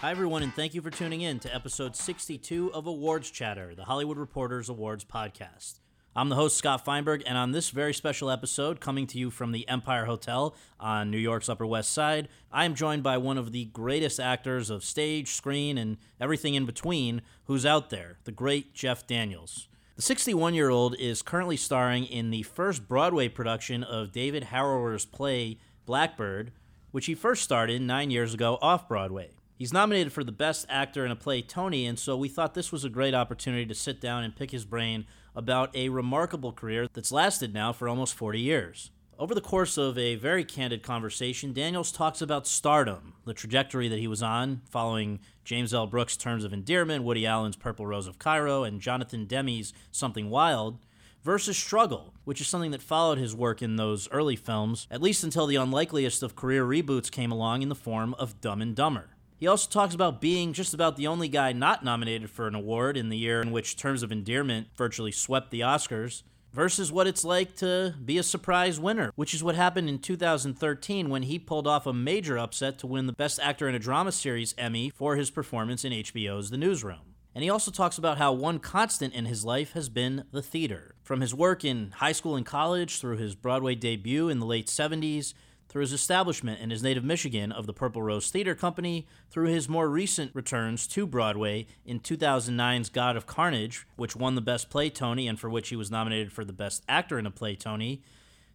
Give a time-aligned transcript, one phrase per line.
[0.00, 3.82] Hi, everyone, and thank you for tuning in to episode 62 of Awards Chatter, the
[3.82, 5.80] Hollywood Reporters Awards podcast.
[6.14, 9.50] I'm the host, Scott Feinberg, and on this very special episode, coming to you from
[9.50, 13.50] the Empire Hotel on New York's Upper West Side, I am joined by one of
[13.50, 18.74] the greatest actors of stage, screen, and everything in between who's out there, the great
[18.74, 19.66] Jeff Daniels.
[19.96, 25.04] The 61 year old is currently starring in the first Broadway production of David Harrower's
[25.04, 26.52] play Blackbird,
[26.92, 29.32] which he first starred in nine years ago off Broadway.
[29.58, 32.70] He's nominated for the Best Actor in a Play Tony, and so we thought this
[32.70, 36.86] was a great opportunity to sit down and pick his brain about a remarkable career
[36.92, 38.92] that's lasted now for almost 40 years.
[39.18, 43.98] Over the course of a very candid conversation, Daniels talks about stardom, the trajectory that
[43.98, 45.88] he was on following James L.
[45.88, 50.78] Brooks' Terms of Endearment, Woody Allen's Purple Rose of Cairo, and Jonathan Demme's Something Wild,
[51.24, 55.24] versus struggle, which is something that followed his work in those early films, at least
[55.24, 59.16] until the unlikeliest of career reboots came along in the form of Dumb and Dumber.
[59.38, 62.96] He also talks about being just about the only guy not nominated for an award
[62.96, 67.24] in the year in which Terms of Endearment virtually swept the Oscars, versus what it's
[67.24, 71.66] like to be a surprise winner, which is what happened in 2013 when he pulled
[71.66, 75.14] off a major upset to win the Best Actor in a Drama Series Emmy for
[75.14, 77.14] his performance in HBO's The Newsroom.
[77.34, 80.96] And he also talks about how one constant in his life has been the theater.
[81.04, 84.66] From his work in high school and college through his Broadway debut in the late
[84.66, 85.34] 70s
[85.68, 89.68] through his establishment in his native Michigan of the Purple Rose Theater Company, through his
[89.68, 94.88] more recent returns to Broadway in 2009's God of Carnage, which won the Best Play
[94.90, 98.02] Tony and for which he was nominated for the Best Actor in a Play Tony,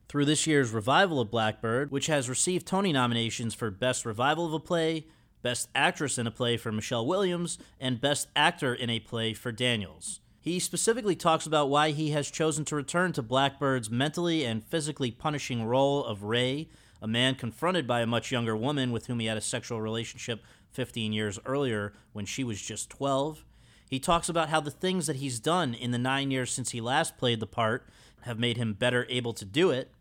[0.10, 4.54] through this year's revival of Blackbird, which has received Tony nominations for Best Revival of
[4.54, 5.08] a Play,
[5.42, 9.52] Best Actress in a Play for Michelle Williams, and Best Actor in a Play for
[9.52, 10.20] Daniels.
[10.40, 15.10] He specifically talks about why he has chosen to return to Blackbird's mentally and physically
[15.10, 16.68] punishing role of Ray,
[17.04, 20.42] a man confronted by a much younger woman with whom he had a sexual relationship
[20.72, 23.44] 15 years earlier when she was just 12.
[23.90, 26.80] He talks about how the things that he's done in the nine years since he
[26.80, 27.86] last played the part
[28.22, 29.92] have made him better able to do it.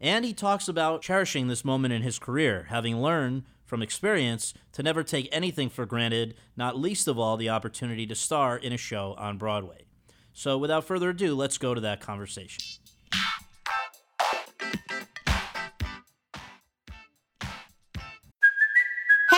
[0.00, 4.82] And he talks about cherishing this moment in his career, having learned from experience to
[4.82, 8.78] never take anything for granted, not least of all the opportunity to star in a
[8.78, 9.84] show on Broadway.
[10.32, 12.62] So, without further ado, let's go to that conversation.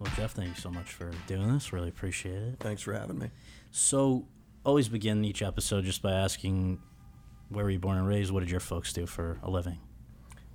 [0.00, 1.74] Well, Jeff, thank you so much for doing this.
[1.74, 2.56] Really appreciate it.
[2.58, 3.30] Thanks for having me.
[3.70, 4.26] So,
[4.64, 6.80] always begin each episode just by asking,
[7.50, 8.32] where were you born and raised?
[8.32, 9.78] What did your folks do for a living?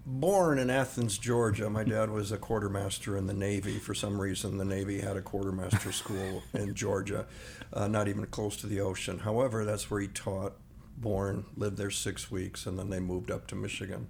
[0.04, 3.78] Born in Athens, Georgia, my dad was a quartermaster in the Navy.
[3.78, 7.28] For some reason, the Navy had a quartermaster school in Georgia,
[7.72, 9.20] uh, not even close to the ocean.
[9.20, 10.54] However, that's where he taught
[10.98, 14.08] born, lived there six weeks, and then they moved up to Michigan,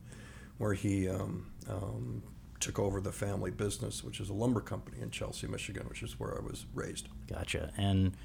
[0.58, 2.24] where he um, um,
[2.66, 6.20] took over the family business, which is a lumber company in Chelsea, Michigan, which is
[6.20, 7.08] where I was raised.
[7.28, 7.72] Gotcha.
[7.78, 8.18] And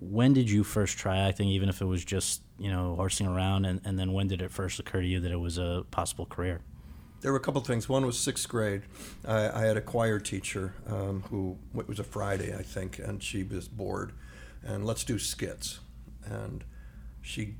[0.00, 3.64] when did you first try acting, even if it was just you know horsing around?
[3.64, 6.26] And, and then when did it first occur to you that it was a possible
[6.26, 6.60] career?
[7.20, 7.88] There were a couple of things.
[7.88, 8.82] One was sixth grade.
[9.24, 13.22] I, I had a choir teacher um, who it was a Friday, I think, and
[13.22, 14.12] she was bored,
[14.62, 15.78] and let's do skits,
[16.26, 16.64] and
[17.22, 17.54] she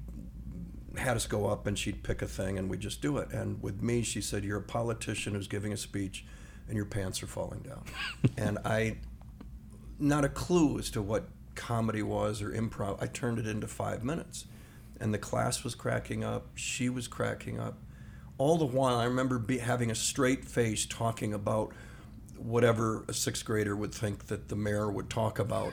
[0.97, 3.31] had us go up and she'd pick a thing and we'd just do it.
[3.33, 6.25] And with me, she said, "You're a politician who's giving a speech,
[6.69, 7.85] and your pants are falling down,"
[8.37, 8.99] and I,
[9.99, 13.03] not a clue as to what comedy was or improv.
[13.03, 14.47] I turned it into five minutes,
[15.01, 16.47] and the class was cracking up.
[16.55, 17.79] She was cracking up
[18.39, 21.73] all the while, I remember be, having a straight face talking about
[22.37, 25.73] whatever a sixth grader would think that the mayor would talk about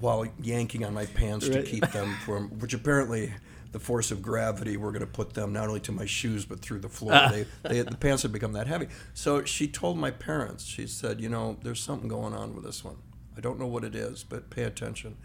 [0.00, 1.64] while yanking on my pants right.
[1.64, 3.32] to keep them from, which apparently
[3.74, 6.60] the force of gravity were going to put them not only to my shoes but
[6.60, 7.12] through the floor.
[7.12, 7.28] Ah.
[7.28, 8.86] they, they, the pants had become that heavy.
[9.14, 12.84] So she told my parents, she said, you know, there's something going on with this
[12.84, 12.98] one.
[13.36, 15.16] I don't know what it is, but pay attention.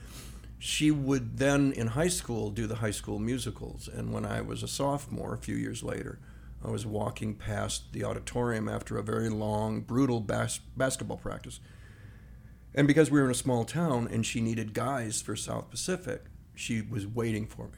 [0.57, 3.87] She would then in high school do the high school musicals.
[3.87, 6.17] And when I was a sophomore, a few years later,
[6.65, 11.59] I was walking past the auditorium after a very long, brutal bas- basketball practice.
[12.73, 16.23] And because we were in a small town and she needed guys for South Pacific,
[16.55, 17.77] she was waiting for me.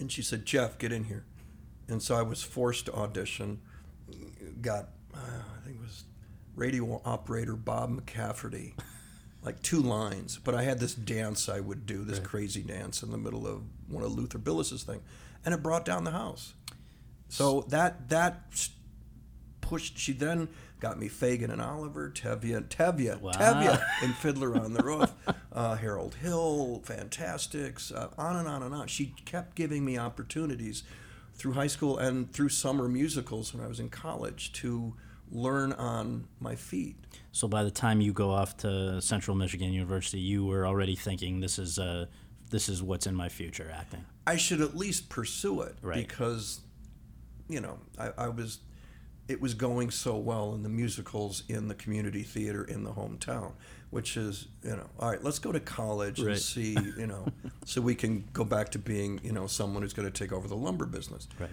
[0.00, 1.24] And she said, Jeff, get in here.
[1.88, 3.60] And so I was forced to audition.
[4.62, 6.04] Got, uh, I think it was
[6.56, 8.72] radio operator Bob McCafferty,
[9.42, 10.38] like two lines.
[10.42, 12.26] But I had this dance I would do, this right.
[12.26, 15.02] crazy dance in the middle of one of Luther Billis's thing.
[15.44, 16.54] And it brought down the house.
[17.28, 18.68] So that that
[19.70, 19.96] pushed.
[19.96, 20.48] She then
[20.80, 23.30] got me Fagin and Oliver, Tevye, Tevye, wow.
[23.30, 25.12] Tevye, and Fiddler on the Roof,
[25.52, 28.88] uh, Harold Hill, Fantasticks, uh, on and on and on.
[28.88, 30.82] She kept giving me opportunities
[31.34, 34.94] through high school and through summer musicals when I was in college to
[35.30, 36.96] learn on my feet.
[37.30, 41.38] So by the time you go off to Central Michigan University, you were already thinking
[41.38, 42.06] this is uh,
[42.50, 44.04] this is what's in my future acting.
[44.26, 45.96] I should at least pursue it right.
[45.96, 46.60] because
[47.50, 48.60] you know, I, I was,
[49.30, 53.52] it was going so well in the musicals in the community theater in the hometown,
[53.90, 56.32] which is, you know, all right, let's go to college right.
[56.32, 57.24] and see, you know,
[57.64, 60.48] so we can go back to being, you know, someone who's going to take over
[60.48, 61.28] the lumber business.
[61.38, 61.50] Right.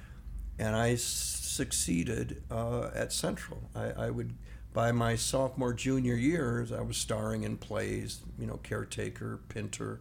[0.58, 3.62] And I succeeded uh, at Central.
[3.76, 4.34] I, I would,
[4.74, 10.00] by my sophomore, junior years, I was starring in plays, you know, Caretaker, Pinter,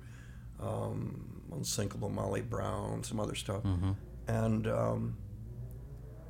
[0.62, 3.64] um, Unsinkable Molly Brown, some other stuff.
[3.64, 3.92] Mm-hmm.
[4.28, 5.16] And um,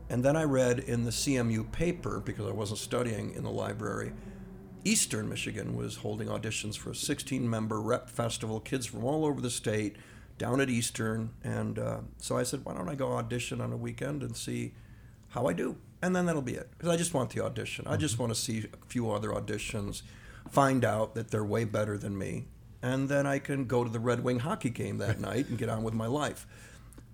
[0.08, 4.12] and then I read in the CMU paper, because I wasn't studying in the library,
[4.84, 9.40] Eastern Michigan was holding auditions for a 16 member rep festival, kids from all over
[9.40, 9.96] the state
[10.38, 11.30] down at Eastern.
[11.42, 14.74] And uh, so I said, why don't I go audition on a weekend and see
[15.30, 15.76] how I do?
[16.02, 16.70] And then that'll be it.
[16.70, 17.84] Because I just want the audition.
[17.84, 17.94] Mm-hmm.
[17.94, 18.24] I just mm-hmm.
[18.24, 20.02] want to see a few other auditions,
[20.48, 22.46] find out that they're way better than me.
[22.80, 25.68] And then I can go to the Red Wing hockey game that night and get
[25.68, 26.46] on with my life.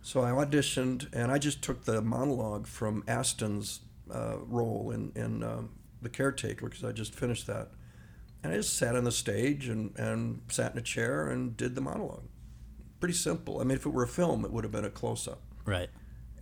[0.02, 3.80] So I auditioned, and I just took the monologue from Aston's
[4.12, 5.70] uh, role in, in um,
[6.02, 7.68] The Caretaker because I just finished that.
[8.42, 11.76] And I just sat on the stage and, and sat in a chair and did
[11.76, 12.24] the monologue.
[12.98, 13.60] Pretty simple.
[13.60, 15.40] I mean, if it were a film, it would have been a close up.
[15.64, 15.88] Right.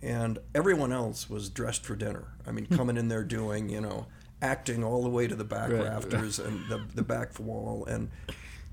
[0.01, 2.33] And everyone else was dressed for dinner.
[2.47, 4.07] I mean, coming in there doing, you know,
[4.41, 5.83] acting all the way to the back right.
[5.83, 7.85] rafters and the, the back wall.
[7.85, 8.09] And,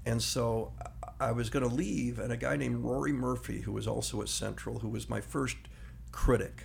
[0.06, 0.72] and so
[1.20, 4.28] I was going to leave, and a guy named Rory Murphy, who was also at
[4.28, 5.56] Central, who was my first
[6.12, 6.64] critic.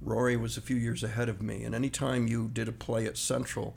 [0.00, 3.16] Rory was a few years ahead of me, and anytime you did a play at
[3.16, 3.76] Central,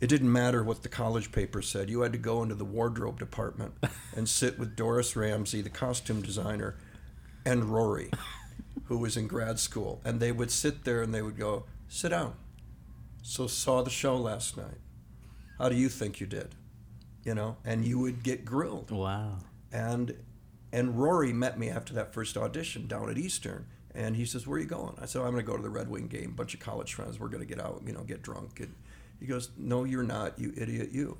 [0.00, 1.90] it didn't matter what the college paper said.
[1.90, 3.74] You had to go into the wardrobe department
[4.16, 6.76] and sit with Doris Ramsey, the costume designer,
[7.44, 8.10] and Rory,
[8.84, 10.00] who was in grad school.
[10.04, 12.34] And they would sit there and they would go, Sit down.
[13.22, 14.78] So, saw the show last night.
[15.58, 16.54] How do you think you did?
[17.24, 18.90] You know, and you would get grilled.
[18.90, 19.38] Wow.
[19.72, 20.16] And
[20.72, 24.58] and Rory met me after that first audition down at Eastern, and he says, "Where
[24.58, 26.32] are you going?" I said, "I'm going to go to the Red Wing game.
[26.32, 27.18] Bunch of college friends.
[27.18, 28.74] We're going to get out, you know, get drunk." And
[29.18, 30.38] he goes, "No, you're not.
[30.38, 30.90] You idiot.
[30.92, 31.18] You.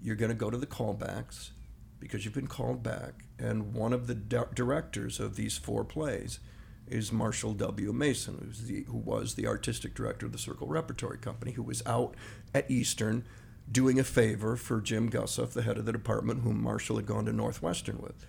[0.00, 1.50] You're going to go to the callbacks
[1.98, 6.40] because you've been called back, and one of the di- directors of these four plays."
[6.86, 7.92] Is Marshall W.
[7.92, 11.82] Mason, who's the, who was the artistic director of the Circle Repertory Company, who was
[11.84, 12.14] out
[12.54, 13.26] at Eastern
[13.70, 17.24] doing a favor for Jim Gussoff, the head of the department, whom Marshall had gone
[17.26, 18.24] to Northwestern with.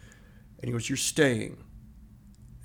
[0.59, 1.63] And he goes, You're staying.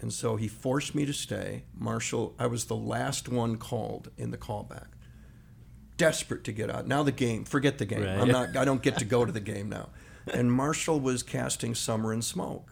[0.00, 1.64] And so he forced me to stay.
[1.72, 4.88] Marshall, I was the last one called in the callback.
[5.96, 6.86] Desperate to get out.
[6.88, 8.02] Now the game, forget the game.
[8.02, 8.18] Right.
[8.18, 9.90] I'm not I don't get to go to the game now.
[10.32, 12.70] And Marshall was casting Summer and Smoke.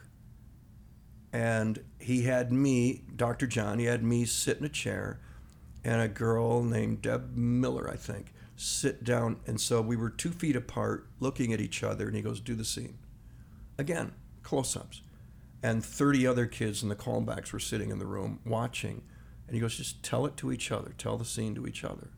[1.32, 3.46] and he had me, Dr.
[3.46, 5.20] John, he had me sit in a chair,
[5.84, 8.32] and a girl named Deb Miller, I think,
[8.62, 9.40] sit down.
[9.46, 12.54] And so we were two feet apart, looking at each other, and he goes, "Do
[12.54, 12.98] the scene."
[13.78, 15.02] Again, close-ups,
[15.62, 19.02] and 30 other kids in the callbacks were sitting in the room watching,
[19.46, 20.92] and he goes, "Just tell it to each other.
[20.96, 22.10] Tell the scene to each other."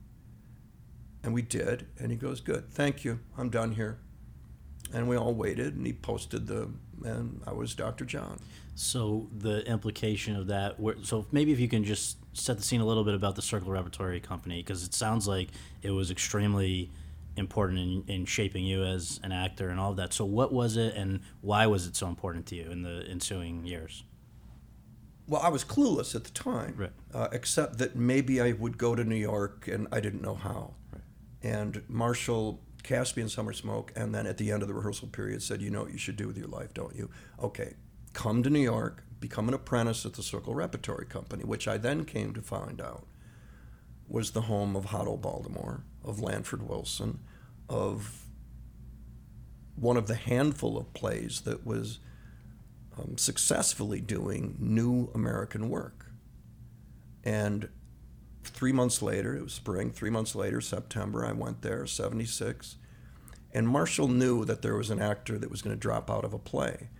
[1.22, 3.20] And we did, and he goes, "Good, thank you.
[3.36, 3.98] I'm done here."
[4.92, 6.70] And we all waited, and he posted the,
[7.02, 8.04] and I was Dr.
[8.04, 8.38] John.
[8.74, 12.80] So the implication of that, where, so maybe if you can just set the scene
[12.80, 15.48] a little bit about the Circle Repertory Company, because it sounds like
[15.82, 16.90] it was extremely
[17.36, 20.12] important in, in shaping you as an actor and all of that.
[20.12, 23.64] So what was it, and why was it so important to you in the ensuing
[23.64, 24.02] years?
[25.26, 26.92] Well, I was clueless at the time, Right.
[27.12, 30.74] uh, except that maybe I would go to New York, and I didn't know how.
[31.42, 35.62] And Marshall Caspian Summer Smoke, and then at the end of the rehearsal period said,
[35.62, 37.10] "You know what you should do with your life, don't you?
[37.42, 37.74] Okay,
[38.14, 42.04] come to New York, become an apprentice at the Circle Repertory Company, which I then
[42.04, 43.06] came to find out
[44.08, 47.20] was the home of Hot l Baltimore, of Lanford Wilson,
[47.68, 48.24] of
[49.76, 51.98] one of the handful of plays that was
[52.98, 56.06] um, successfully doing new American work.
[57.24, 57.68] And
[58.44, 62.76] three months later, it was spring, three months later, September, I went there, 76.
[63.52, 66.34] And Marshall knew that there was an actor that was going to drop out of
[66.34, 66.90] a play.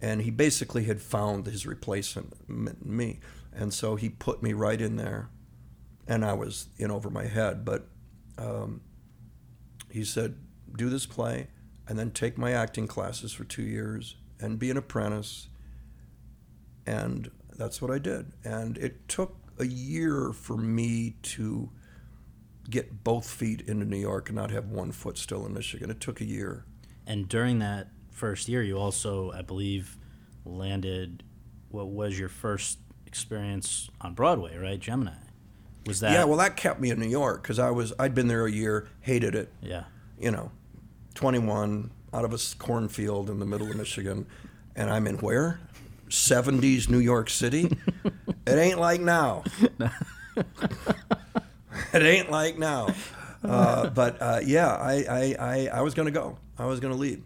[0.00, 2.48] And he basically had found his replacement,
[2.84, 3.20] me.
[3.52, 5.30] And so he put me right in there.
[6.06, 7.64] And I was in over my head.
[7.64, 7.88] But
[8.38, 8.80] um,
[9.90, 10.36] he said,
[10.76, 11.48] do this play
[11.88, 15.48] and then take my acting classes for two years and be an apprentice.
[16.86, 18.32] And that's what I did.
[18.44, 21.70] And it took a year for me to
[22.70, 25.90] get both feet into New York and not have one foot still in Michigan.
[25.90, 26.64] It took a year.
[27.06, 29.96] And during that first year, you also, I believe,
[30.44, 31.22] landed
[31.70, 34.78] what was your first experience on Broadway, right?
[34.78, 35.12] Gemini.
[35.86, 36.12] Was that?
[36.12, 38.50] yeah, well, that kept me in New York because I was I'd been there a
[38.50, 39.50] year, hated it.
[39.62, 39.84] Yeah.
[40.18, 40.50] You know,
[41.14, 44.26] 21 out of a cornfield in the middle of Michigan,
[44.74, 45.60] and I'm in where?
[46.08, 47.70] 70s New York City.
[48.46, 49.44] it ain't like now.
[51.92, 52.94] it ain't like now.
[53.44, 56.38] Uh, but uh, yeah, I, I, I, I was going to go.
[56.58, 57.22] I was going to leave.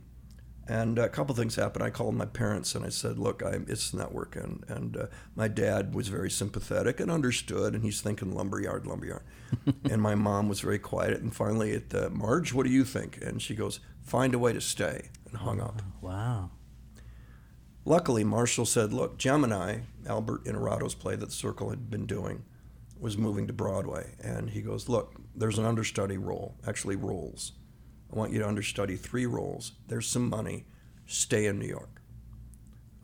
[0.68, 1.84] And a couple things happened.
[1.84, 5.48] I called my parents and I said, "Look, I'm, it's not working." And uh, my
[5.48, 9.24] dad was very sympathetic and understood, and he's thinking lumberyard, lumberyard.
[9.90, 11.20] and my mom was very quiet.
[11.20, 13.18] And finally, at the Marge, what do you think?
[13.20, 15.82] And she goes, "Find a way to stay," and hung up.
[16.00, 16.50] Wow.
[17.84, 22.44] Luckily, Marshall said, "Look, Gemini, Albert Innaurato's play that the Circle had been doing,
[23.02, 27.52] was moving to Broadway, and he goes, look, there's an understudy role, actually roles.
[28.12, 29.72] I want you to understudy three roles.
[29.88, 30.64] There's some money.
[31.06, 32.00] Stay in New York."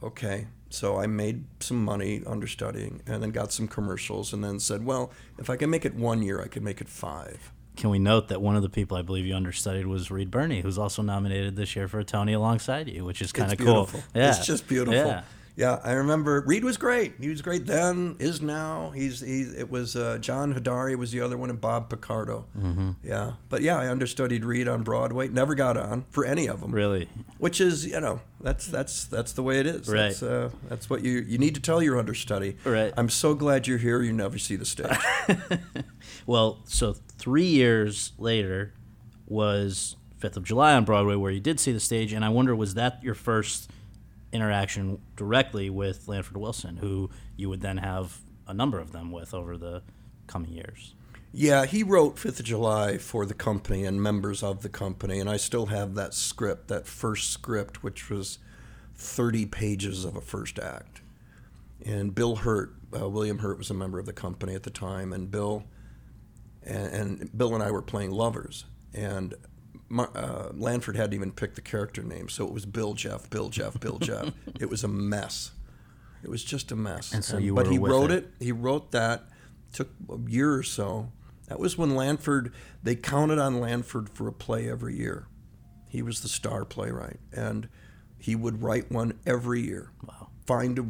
[0.02, 4.84] Okay, so I made some money understudying, and then got some commercials, and then said,
[4.84, 7.52] "Well, if I can make it one year, I can make it five.
[7.76, 10.62] Can we note that one of the people I believe you understudied was Reed Birney,
[10.62, 13.88] who's also nominated this year for a Tony alongside you, which is kind of cool.
[14.14, 14.94] Yeah, It's just beautiful.
[14.94, 15.22] Yeah.
[15.58, 17.14] Yeah, I remember Reed was great.
[17.20, 18.90] He was great then, is now.
[18.90, 19.40] He's he.
[19.42, 22.44] It was uh, John Hadary was the other one, and Bob Picardo.
[22.56, 22.92] Mm-hmm.
[23.02, 25.26] Yeah, but yeah, I understudied Reed on Broadway.
[25.26, 26.70] Never got on for any of them.
[26.70, 27.08] Really.
[27.38, 29.88] Which is, you know, that's that's that's the way it is.
[29.88, 30.02] Right.
[30.02, 32.56] That's, uh, that's what you you need to tell your understudy.
[32.62, 32.94] Right.
[32.96, 34.00] I'm so glad you're here.
[34.00, 34.96] You never see the stage.
[36.28, 38.74] Well, so three years later
[39.26, 42.54] was Fifth of July on Broadway, where you did see the stage, and I wonder
[42.54, 43.70] was that your first
[44.32, 49.34] interaction directly with Lanford Wilson, who you would then have a number of them with
[49.34, 49.82] over the
[50.26, 50.94] coming years?
[51.32, 55.28] Yeah, he wrote Fifth of July for the company and members of the company, and
[55.28, 58.38] I still have that script, that first script, which was
[58.96, 61.02] 30 pages of a first act.
[61.84, 65.12] And Bill Hurt, uh, William Hurt was a member of the company at the time,
[65.12, 65.64] and Bill
[66.64, 69.34] and, and Bill and I were playing lovers, and
[69.96, 73.78] uh, Lanford hadn't even picked the character name, so it was Bill Jeff, Bill Jeff,
[73.80, 74.32] Bill Jeff.
[74.60, 75.52] It was a mess.
[76.22, 77.12] It was just a mess.
[77.12, 78.24] And so you but were he wrote it.
[78.24, 78.44] it.
[78.44, 79.24] He wrote that.
[79.72, 81.12] Took a year or so.
[81.48, 82.52] That was when Lanford.
[82.82, 85.28] They counted on Lanford for a play every year.
[85.88, 87.68] He was the star playwright, and
[88.18, 89.92] he would write one every year.
[90.06, 90.28] Wow.
[90.46, 90.86] Find a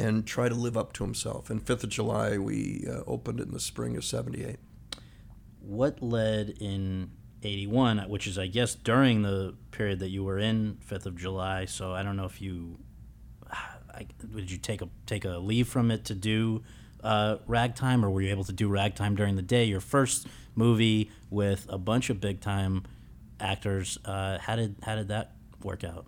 [0.00, 1.50] and try to live up to himself.
[1.50, 4.56] And Fifth of July, we uh, opened it in the spring of '78.
[5.60, 7.10] What led in
[7.42, 11.64] 81, which is, I guess, during the period that you were in Fifth of July,
[11.64, 12.78] so I don't know if you.
[13.50, 16.62] I, did you take a take a leave from it to do
[17.02, 19.64] uh, ragtime, or were you able to do ragtime during the day?
[19.64, 22.84] Your first movie with a bunch of big time
[23.40, 23.98] actors.
[24.04, 25.32] Uh, how did how did that
[25.62, 26.06] work out?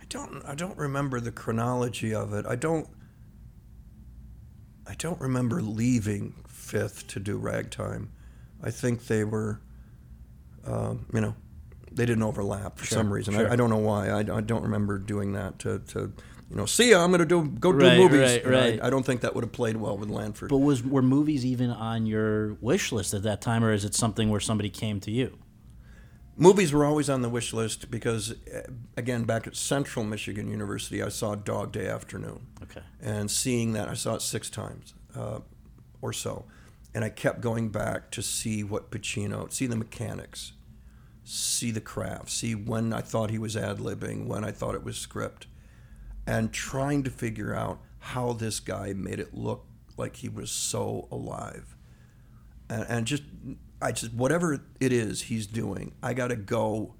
[0.00, 2.46] I don't I don't remember the chronology of it.
[2.46, 2.88] I don't
[4.88, 8.10] I don't remember leaving Fifth to do Ragtime.
[8.62, 9.60] I think they were,
[10.68, 11.34] um, you know,
[11.92, 13.34] they didn't overlap for Sure, some reason.
[13.34, 13.48] sure.
[13.48, 14.08] I, I don't know why.
[14.10, 16.12] I, I don't remember doing that to, to
[16.50, 17.02] you know, see ya.
[17.02, 18.20] I'm going to do go do Right, movies.
[18.20, 18.80] right, You know, I- right.
[18.84, 20.48] I, don't think that would have played well with Lanford.
[20.50, 23.94] But was were movies even on your wish list at that time, or is it
[23.94, 25.38] something where somebody came to you?
[26.40, 28.60] Movies were always on the wish list because, uh,
[28.96, 32.46] again, back at Central Michigan University, I saw Dog Day Afternoon.
[32.62, 32.80] Okay.
[33.02, 35.40] And seeing that, I saw it six times uh,
[36.00, 36.44] or so.
[36.94, 40.52] And I kept going back to see what Pacino, see the mechanics,
[41.28, 44.84] see the craft, see when I thought he was ad libbing, when I thought it
[44.84, 45.46] was script,
[46.26, 49.66] and trying to figure out how this guy made it look
[49.96, 51.74] like he was so alive
[52.70, 53.22] and, and just
[53.80, 56.94] I just whatever it is he's doing, I got to go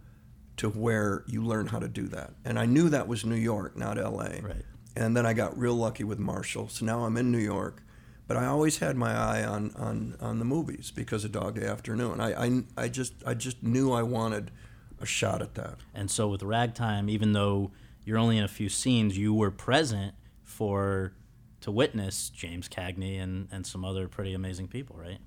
[0.59, 2.33] to where you learn how to do that.
[2.45, 4.41] And I knew that was New York, not L.A.
[4.43, 4.65] Right.
[4.97, 7.83] And then I got real lucky with Marshall, so now I'm in New York.
[8.29, 11.67] But I always had my eye on on, on the movies because of Dog Day
[11.67, 12.21] Afternoon.
[12.21, 14.53] I, I I just I just knew I wanted
[15.01, 15.77] a shot at that.
[15.95, 17.73] And so with Ragtime, even though
[18.05, 21.13] you're only in a few scenes, you were present for
[21.61, 25.19] to witness James Cagney and, and some other pretty amazing people, right?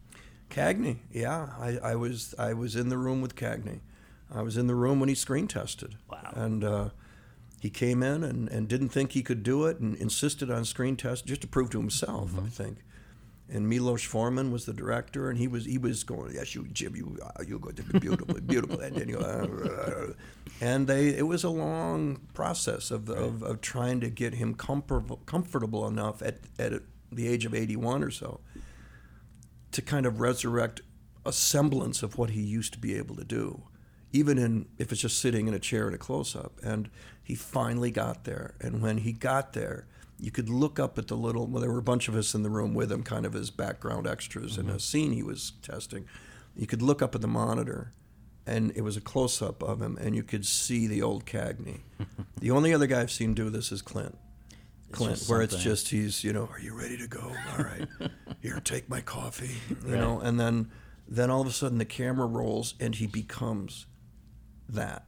[0.49, 3.79] Cagney, yeah, I, I was I was in the room with Cagney.
[4.33, 5.95] I was in the room when he screen tested.
[6.09, 6.31] Wow.
[6.35, 6.89] And uh,
[7.59, 10.95] he came in and, and didn't think he could do it and insisted on screen
[10.95, 12.77] test just to prove to himself, I think.
[13.53, 16.95] And Milos Forman was the director, and he was he was going, yes, you Jim,
[16.95, 20.13] you uh, you're going to be beautiful, beautiful, and then you, uh,
[20.61, 25.17] and they it was a long process of, of, of trying to get him comfortable
[25.25, 26.81] comfortable enough at at
[27.11, 28.39] the age of 81 or so
[29.71, 30.81] to kind of resurrect
[31.25, 33.63] a semblance of what he used to be able to do,
[34.11, 36.53] even in if it's just sitting in a chair in a close up.
[36.63, 36.89] And
[37.23, 38.55] he finally got there.
[38.59, 39.87] And when he got there,
[40.21, 41.47] you could look up at the little.
[41.47, 43.49] Well, there were a bunch of us in the room with him, kind of as
[43.49, 44.77] background extras in a mm-hmm.
[44.77, 46.05] scene he was testing.
[46.55, 47.91] You could look up at the monitor,
[48.45, 51.79] and it was a close up of him, and you could see the old Cagney.
[52.39, 54.15] the only other guy I've seen do this is Clint.
[54.91, 57.31] Clint, just where it's just he's you know, are you ready to go?
[57.57, 57.87] All right,
[58.41, 59.55] here, take my coffee,
[59.87, 60.69] you know, and then
[61.07, 63.87] then all of a sudden the camera rolls and he becomes
[64.69, 65.05] that,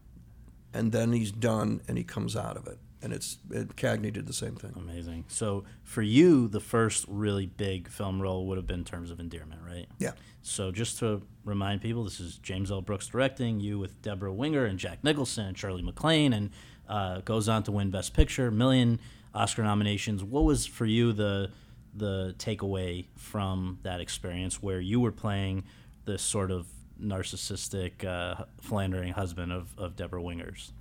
[0.74, 4.26] and then he's done and he comes out of it, and it's it, Cagney did
[4.26, 4.74] the same thing.
[4.76, 5.26] Amazing.
[5.28, 9.62] So for you, the first really big film role would have been Terms of Endearment,
[9.66, 9.88] right?
[10.00, 10.14] Yeah.
[10.42, 12.82] So just to remind people, this is James L.
[12.82, 13.60] Brooks directing.
[13.60, 16.50] You with Debra Winger and Jack Nicholson and Shirley MacLaine, and
[16.88, 19.00] uh, goes on to win Best Picture, million
[19.34, 20.24] Oscar nominations.
[20.24, 21.52] What was for you the
[21.96, 25.66] the takeaway from that experience, where you were playing
[26.06, 26.68] this sort of
[27.02, 30.72] narcissistic, uh, philandering husband of, of Debra Winger's?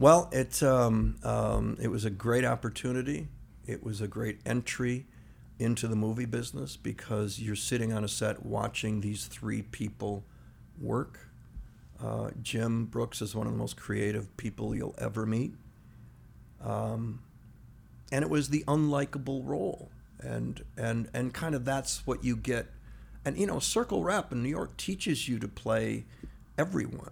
[0.00, 3.28] Well, it um, um, it was a great opportunity.
[3.66, 5.04] It was a great entry
[5.58, 10.24] into the movie business because you're sitting on a set watching these three people
[10.80, 11.18] work.
[12.02, 15.52] Uh, Jim Brooks is one of the most creative people you'll ever meet,
[16.64, 17.20] um,
[18.10, 22.68] and it was the unlikable role, and and and kind of that's what you get.
[23.26, 26.06] And you know, Circle Rep in New York teaches you to play
[26.56, 27.10] everyone.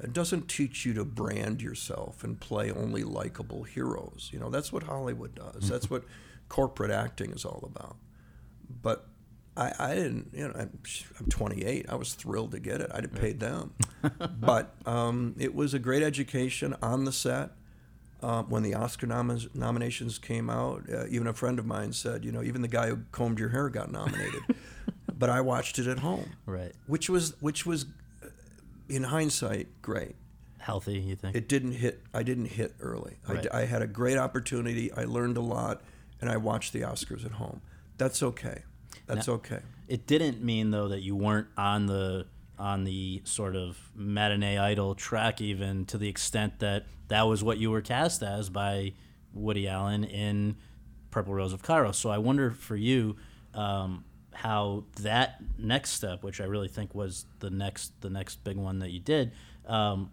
[0.00, 4.30] It doesn't teach you to brand yourself and play only likable heroes.
[4.32, 5.68] You know, that's what Hollywood does.
[5.68, 6.04] That's what
[6.48, 7.96] corporate acting is all about.
[8.82, 9.06] But
[9.56, 10.78] I, I didn't, you know, I'm,
[11.18, 11.86] I'm 28.
[11.88, 12.90] I was thrilled to get it.
[12.92, 13.72] I didn't paid them.
[14.40, 17.52] but um, it was a great education on the set.
[18.22, 22.24] Uh, when the Oscar nom- nominations came out, uh, even a friend of mine said,
[22.24, 24.40] you know, even the guy who combed your hair got nominated.
[25.18, 26.72] but I watched it at home Right.
[26.86, 27.86] which was which was
[28.88, 30.16] in hindsight great
[30.58, 31.36] Healthy, you think?
[31.36, 33.46] it didn't hit i didn't hit early Right.
[33.52, 35.82] I, had a great opportunity i learned a lot
[36.20, 37.60] and i watched the oscars at home
[37.98, 38.62] that's okay
[39.06, 42.26] that's okay It didn't mean though that you weren't on the
[42.58, 47.58] on the sort of matinee idol track even to the extent that that was what
[47.58, 48.92] you were cast as by
[49.32, 50.56] Woody Allen in
[51.10, 51.92] Purple Rose of Cairo.
[51.92, 53.16] So I wonder for you
[53.54, 54.04] um,
[54.36, 58.78] how that next step, which I really think was the next the next big one
[58.80, 59.32] that you did,
[59.66, 60.10] um,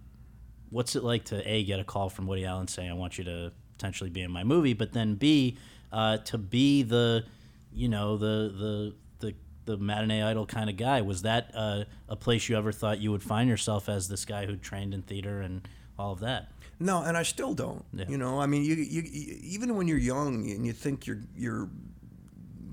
[0.70, 3.24] what's it like to a get a call from Woody Allen saying I want you
[3.26, 5.58] to potentially be in my movie, but then b
[5.92, 7.26] uh, to be the
[7.74, 11.02] you know the the the the matinee idol kind of guy.
[11.02, 14.46] Was that uh, a place you ever thought you would find yourself as this guy
[14.46, 15.68] who trained in theater and
[16.00, 16.50] all of that?
[16.80, 18.06] no and i still don't Yeah.
[18.10, 21.22] you know i mean you, you, you even when you're young and you think you're
[21.38, 21.70] you're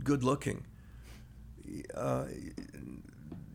[0.03, 0.65] good looking
[1.95, 2.25] uh,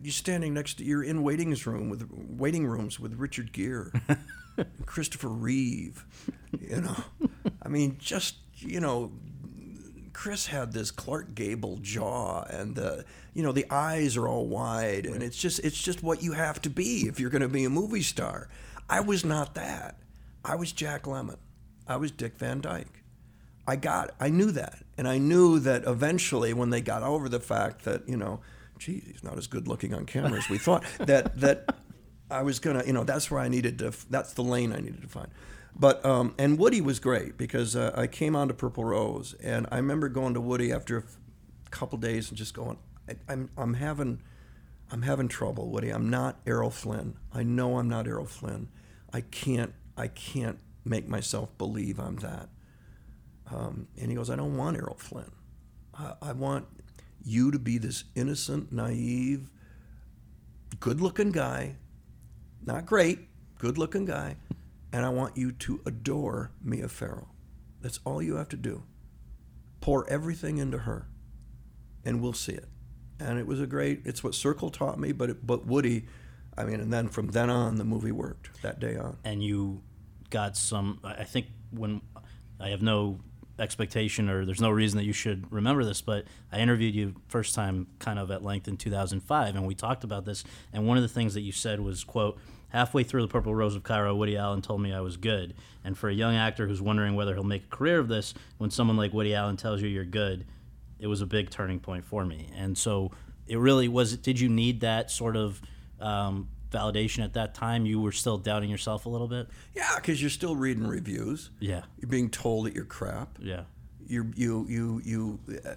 [0.01, 3.91] you're standing next to you're in waiting room with waiting rooms with richard gere
[4.86, 6.06] Christopher Reeve,
[6.60, 7.04] you know.
[7.62, 9.12] I mean, just you know,
[10.13, 15.06] Chris had this Clark Gable jaw, and the you know the eyes are all wide,
[15.06, 17.65] and it's just it's just what you have to be if you're going to be
[17.65, 18.49] a movie star.
[18.89, 19.97] I was not that.
[20.43, 21.38] I was Jack Lemmon.
[21.88, 23.04] I was Dick Van Dyke.
[23.67, 27.39] I got I knew that, and I knew that eventually when they got over the
[27.39, 28.41] fact that you know,
[28.77, 30.86] gee, he's not as good looking on camera as we thought.
[30.99, 31.75] that that
[32.29, 33.93] I was gonna, you know, that's where I needed to.
[34.10, 35.29] That's the lane I needed to find.
[35.77, 39.67] But um, and Woody was great because uh, I came on to Purple Rose, and
[39.71, 41.17] I remember going to Woody after a f-
[41.69, 42.77] couple days and just going,
[43.10, 44.21] I, I'm I'm having
[44.91, 45.89] I'm having trouble, Woody.
[45.89, 47.17] I'm not Errol Flynn.
[47.34, 48.69] I know I'm not Errol Flynn.
[49.13, 52.49] I can't I can't make myself believe I'm that.
[53.51, 55.31] Um, and he goes, I don't want Errol Flynn.
[55.93, 56.65] I, I want
[57.23, 59.49] you to be this innocent, naive,
[60.79, 61.77] good-looking guy,
[62.65, 63.27] not great,
[63.60, 64.38] good-looking guy,
[64.91, 67.29] and I want you to adore Mia Farrow.
[67.81, 68.84] That's all you have to do.
[69.81, 71.08] Pour everything into her,
[72.03, 72.67] and we'll see it.
[73.19, 74.01] And it was a great.
[74.05, 76.05] It's what Circle taught me, but it, but Woody,
[76.58, 79.17] I mean, and then from then on, the movie worked that day on.
[79.23, 79.84] and you
[80.29, 80.99] got some.
[81.03, 82.01] I think when
[82.60, 83.19] I have no
[83.60, 87.56] expectation or there's no reason that you should remember this, but I interviewed you first
[87.56, 90.44] time kind of at length in 2005, and we talked about this.
[90.74, 92.38] And one of the things that you said was, "quote
[92.76, 95.54] Halfway through the Purple Rose of Cairo, Woody Allen told me I was good.
[95.86, 98.70] And for a young actor who's wondering whether he'll make a career of this, when
[98.70, 100.46] someone like Woody Allen tells you you're good,
[101.00, 102.50] it was a big turning point for me.
[102.54, 103.12] And so
[103.48, 104.18] it really was.
[104.18, 105.62] Did you need that sort of
[106.02, 107.86] um, validation at that time?
[107.86, 109.47] You were still doubting yourself a little bit.
[109.75, 111.49] Yeah, because you're still reading reviews.
[111.60, 111.84] Yeah.
[111.99, 113.38] You're being told that you're crap.
[113.41, 113.63] Yeah.
[114.08, 115.39] You you you you.
[115.65, 115.75] Uh,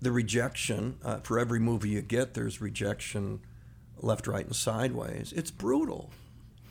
[0.00, 3.40] the rejection uh, for every movie you get, there's rejection,
[3.96, 5.32] left, right, and sideways.
[5.34, 6.10] It's brutal.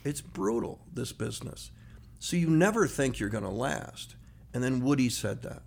[0.04, 0.78] It's brutal.
[0.92, 1.72] This business.
[2.20, 4.14] So you never think you're going to last.
[4.54, 5.62] And then Woody said that.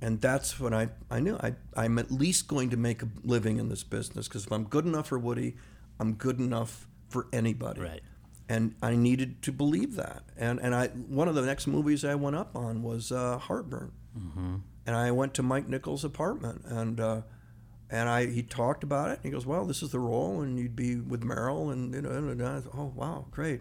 [0.00, 3.58] And that's when I, I knew I, I'm at least going to make a living
[3.58, 5.56] in this business because if I'm good enough for Woody,
[6.00, 7.80] I'm good enough for anybody.
[7.80, 8.00] Right.
[8.48, 10.22] And I needed to believe that.
[10.36, 13.92] And, and I one of the next movies I went up on was uh, Heartburn.
[14.86, 17.20] And I went to Mike Nichols' apartment and uh,
[17.90, 19.16] and I he talked about it.
[19.16, 22.02] And he goes, "Well, this is the role, and you'd be with Meryl." And you
[22.02, 23.60] know, and I thought, "Oh, wow, great."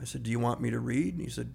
[0.00, 1.52] I said, "Do you want me to read?" And he said,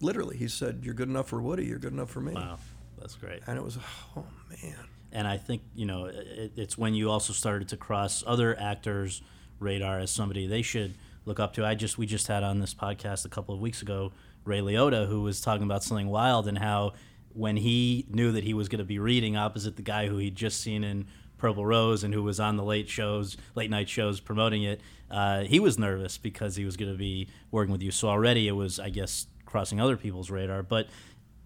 [0.00, 1.64] "Literally," he said, "You're good enough for Woody.
[1.66, 2.58] You're good enough for me." Wow.
[2.98, 3.42] That's great.
[3.46, 3.78] And it was,
[4.16, 4.24] oh
[4.62, 4.76] man.
[5.12, 9.22] and I think you know it, it's when you also started to cross other actors'
[9.58, 11.64] radar as somebody they should look up to.
[11.64, 14.12] I just we just had on this podcast a couple of weeks ago
[14.44, 16.92] Ray Liotta who was talking about something wild and how
[17.32, 20.36] when he knew that he was going to be reading opposite the guy who he'd
[20.36, 21.06] just seen in
[21.38, 25.42] Purple Rose and who was on the late shows, late night shows promoting it, uh,
[25.42, 27.90] he was nervous because he was going to be working with you.
[27.90, 30.62] So already it was, I guess, crossing other people's radar.
[30.62, 30.86] But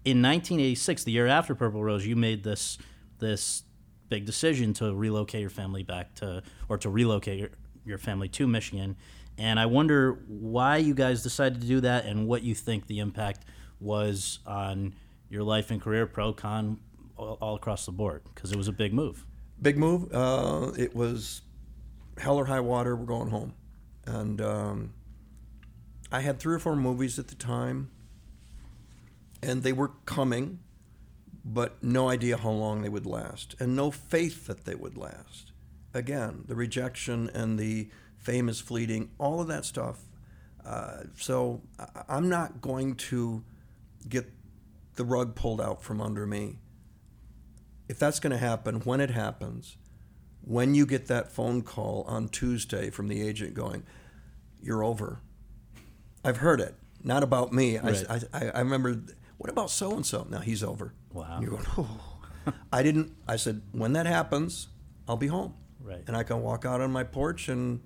[0.05, 2.77] in 1986, the year after Purple Rose, you made this
[3.19, 3.63] this
[4.09, 7.49] big decision to relocate your family back to, or to relocate your,
[7.85, 8.95] your family to Michigan.
[9.37, 12.99] And I wonder why you guys decided to do that, and what you think the
[12.99, 13.45] impact
[13.79, 14.93] was on
[15.29, 16.79] your life and career, pro con,
[17.17, 19.25] all, all across the board, because it was a big move.
[19.61, 20.13] Big move.
[20.13, 21.41] Uh, it was
[22.17, 22.95] hell or high water.
[22.95, 23.53] We're going home,
[24.05, 24.93] and um,
[26.11, 27.89] I had three or four movies at the time,
[29.41, 30.59] and they were coming,
[31.43, 35.50] but no idea how long they would last, and no faith that they would last.
[35.93, 39.99] Again, the rejection and the fame is fleeting, all of that stuff.
[40.65, 41.61] Uh, so
[42.07, 43.43] I'm not going to
[44.07, 44.31] get
[44.95, 46.59] the rug pulled out from under me
[47.91, 49.75] if that's going to happen, when it happens,
[50.39, 53.83] when you get that phone call on Tuesday from the agent going,
[54.63, 55.19] "You're over,"
[56.23, 56.73] I've heard it.
[57.03, 57.77] Not about me.
[57.77, 58.05] Right.
[58.09, 59.01] I, I, I remember.
[59.37, 60.25] What about so and so?
[60.29, 60.93] Now he's over.
[61.11, 61.39] Wow.
[61.41, 61.65] You're going.
[61.77, 62.17] "Oh."
[62.73, 63.11] I didn't.
[63.27, 64.69] I said, when that happens,
[65.07, 65.53] I'll be home.
[65.83, 66.03] Right.
[66.07, 67.81] And I can walk out on my porch and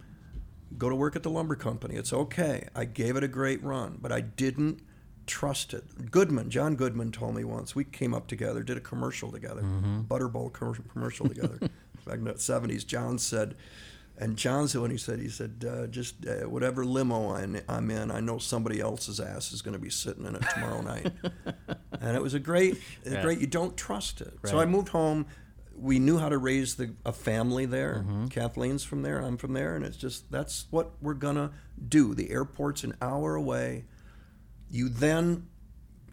[0.78, 1.96] go to work at the lumber company.
[1.96, 2.68] It's okay.
[2.76, 4.82] I gave it a great run, but I didn't
[5.28, 6.12] trust it.
[6.12, 10.52] Goodman, John Goodman told me once, we came up together, did a commercial together, Butterball
[10.54, 11.58] com- commercial together.
[12.06, 13.56] Back in the 70s, John said,
[14.18, 17.34] and John said when he said, he said, uh, just uh, whatever limo
[17.68, 20.82] I'm, in, I know somebody else's ass is going to be sitting in it tomorrow
[20.82, 21.12] night.
[22.02, 23.22] and it was a great, a Yeah.
[23.24, 24.34] great, you don't trust it.
[24.46, 25.26] So I moved home.
[25.78, 28.04] We knew how to raise the, a family there.
[28.08, 28.28] Mm-hmm.
[28.28, 29.20] Kathleen's from there.
[29.20, 31.52] I'm from there, and it's just that's what we're gonna
[31.90, 32.14] do.
[32.16, 33.86] The airport's an hour away.
[34.70, 35.48] You then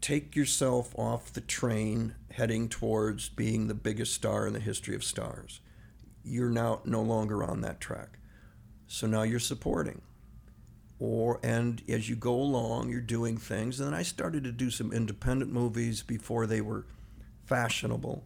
[0.01, 5.05] take yourself off the train heading towards being the biggest star in the history of
[5.05, 5.61] stars.
[6.25, 8.19] You're now no longer on that track.
[8.89, 10.03] So now you're supporting.
[10.99, 13.81] or and as you go along, you're doing things.
[13.81, 16.87] And then I started to do some independent movies before they were
[17.45, 18.25] fashionable.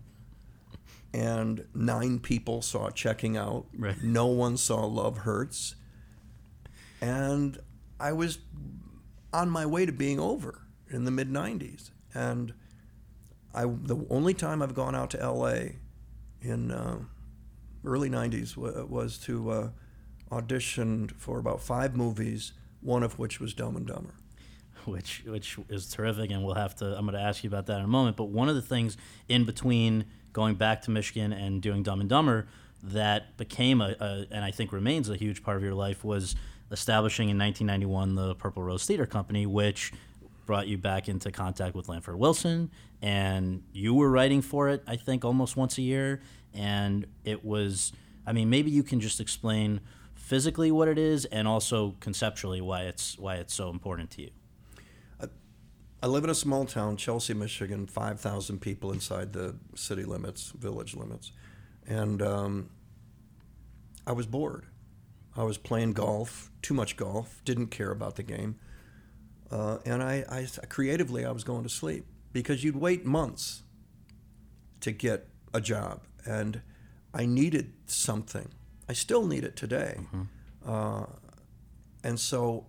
[1.12, 3.66] And nine people saw Checking Out.
[3.76, 4.00] Right.
[4.02, 5.74] No one saw Love Hurts.
[7.00, 7.58] And
[7.98, 8.38] I was
[9.32, 11.90] on my way to being over in the mid 90s.
[12.14, 12.52] And
[13.54, 15.54] I, the only time I've gone out to LA
[16.42, 16.98] in uh,
[17.84, 19.68] early 90s w- was to uh,
[20.30, 24.14] audition for about five movies, one of which was Dumb and Dumber.
[24.84, 26.86] which which is terrific, and we'll have to.
[26.96, 28.16] I'm going to ask you about that in a moment.
[28.16, 28.96] But one of the things
[29.28, 30.04] in between
[30.36, 32.46] going back to Michigan and doing Dumb and Dumber
[32.82, 36.36] that became a, a and I think remains a huge part of your life was
[36.70, 39.94] establishing in 1991 the Purple Rose Theater Company, which
[40.44, 42.70] brought you back into contact with Lanford Wilson,
[43.00, 44.82] and you were writing for it.
[44.86, 46.20] I think almost once a year,
[46.52, 47.92] and it was.
[48.26, 49.80] I mean, maybe you can just explain
[50.14, 54.30] physically what it is, and also conceptually why it's why it's so important to you.
[56.06, 60.94] I live in a small town, Chelsea, Michigan, 5,000 people inside the city limits, village
[60.94, 61.32] limits.
[61.84, 62.70] And um,
[64.06, 64.66] I was bored.
[65.36, 68.54] I was playing golf, too much golf, didn't care about the game.
[69.50, 73.64] Uh, and I, I, creatively, I was going to sleep because you'd wait months
[74.82, 76.02] to get a job.
[76.24, 76.62] And
[77.12, 78.50] I needed something.
[78.88, 79.98] I still need it today.
[80.64, 81.06] Uh,
[82.04, 82.66] and so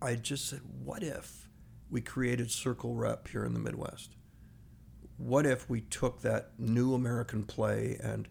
[0.00, 1.43] I just said, what if
[1.94, 4.16] we created Circle Rep here in the Midwest?
[5.16, 8.26] What if we took that new American play and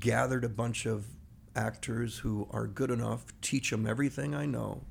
[0.00, 1.06] gathered a bunch of
[1.54, 4.82] actors who are good enough, teach them everything I know,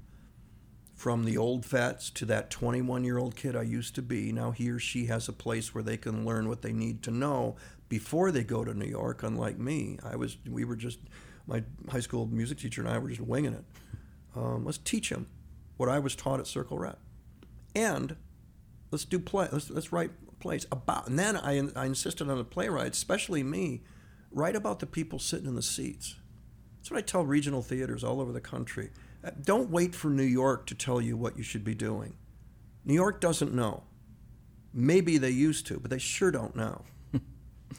[0.95, 4.31] from the old vets to that 21 year old kid I used to be.
[4.31, 7.12] Now he or she has a place where they can learn what they need to
[7.12, 7.57] know
[7.89, 9.21] before they go to New York.
[9.21, 10.99] Unlike me, I was we were just
[11.45, 13.65] my high school music teacher and I were just winging it.
[14.33, 15.27] Um, let's teach them
[15.75, 16.99] what I was taught at Circle Rep,
[17.75, 18.15] and
[18.91, 19.47] let's do play.
[19.51, 21.07] Let's let's write plays about.
[21.07, 23.83] And then I I insisted on the playwrights, especially me,
[24.31, 26.15] write about the people sitting in the seats.
[26.77, 28.89] That's what I tell regional theaters all over the country.
[29.23, 32.17] Uh, Don't wait for New York to tell you what you should be doing.
[32.83, 33.83] New York doesn't know.
[34.73, 36.83] Maybe they used to, but they sure don't know.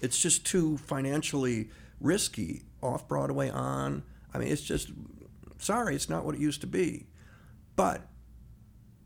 [0.01, 1.69] it's just too financially
[2.01, 2.63] risky.
[2.83, 4.03] Off Broadway, on.
[4.33, 4.91] I mean, it's just,
[5.59, 7.07] sorry, it's not what it used to be.
[7.77, 8.07] But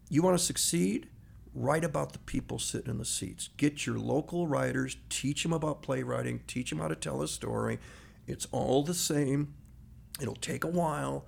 [0.08, 1.08] you want to succeed?
[1.54, 3.48] Write about the people sitting in the seats.
[3.56, 7.78] Get your local writers, teach them about playwriting, teach them how to tell a story.
[8.26, 9.54] It's all the same.
[10.20, 11.26] It'll take a while,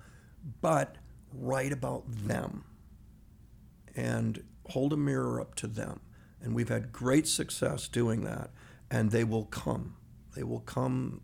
[0.61, 0.97] but
[1.33, 2.63] write about them
[3.95, 5.99] and hold a mirror up to them.
[6.41, 8.51] And we've had great success doing that,
[8.89, 9.95] and they will come.
[10.35, 11.21] They will come.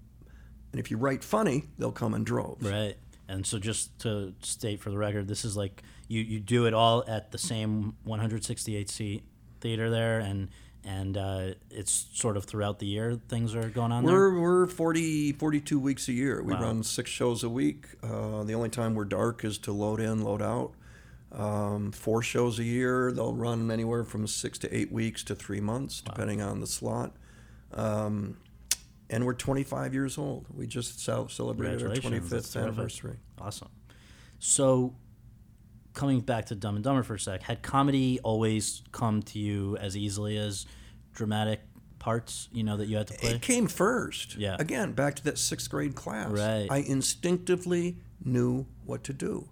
[0.71, 2.69] And if you write funny, they'll come in droves.
[2.69, 2.97] Right.
[3.27, 6.73] And so just to state for the record, this is like you, you do it
[6.73, 9.23] all at the same 168 seat
[9.59, 10.49] theater there and
[10.83, 14.03] and uh, it's sort of throughout the year things are going on.
[14.05, 16.41] We're, we're 40, 42 weeks a year.
[16.41, 16.61] We Wow.
[16.61, 17.87] run six shows a week.
[18.01, 20.71] Uh, the only time we're dark is to load in, load out.
[21.33, 23.11] Um, four shows a year.
[23.11, 27.17] They'll run anywhere from six to eight weeks to three months, depending on the slot.
[27.73, 28.37] Um,
[29.09, 30.45] and we're 25 years old.
[30.53, 33.17] We just celebrated our 25th anniversary.
[33.41, 33.69] Awesome.
[34.39, 34.95] So,
[35.97, 39.75] coming back to Dumb and Dumber for a sec, had comedy always come to you
[39.77, 40.65] as easily as
[41.13, 41.61] dramatic
[41.99, 42.47] parts?
[42.53, 43.31] You know that you had to play.
[43.31, 44.37] It came first.
[44.37, 44.55] Yeah.
[44.59, 46.29] Again, back to that sixth grade class.
[46.29, 46.67] Right.
[46.69, 49.49] I instinctively knew what to do.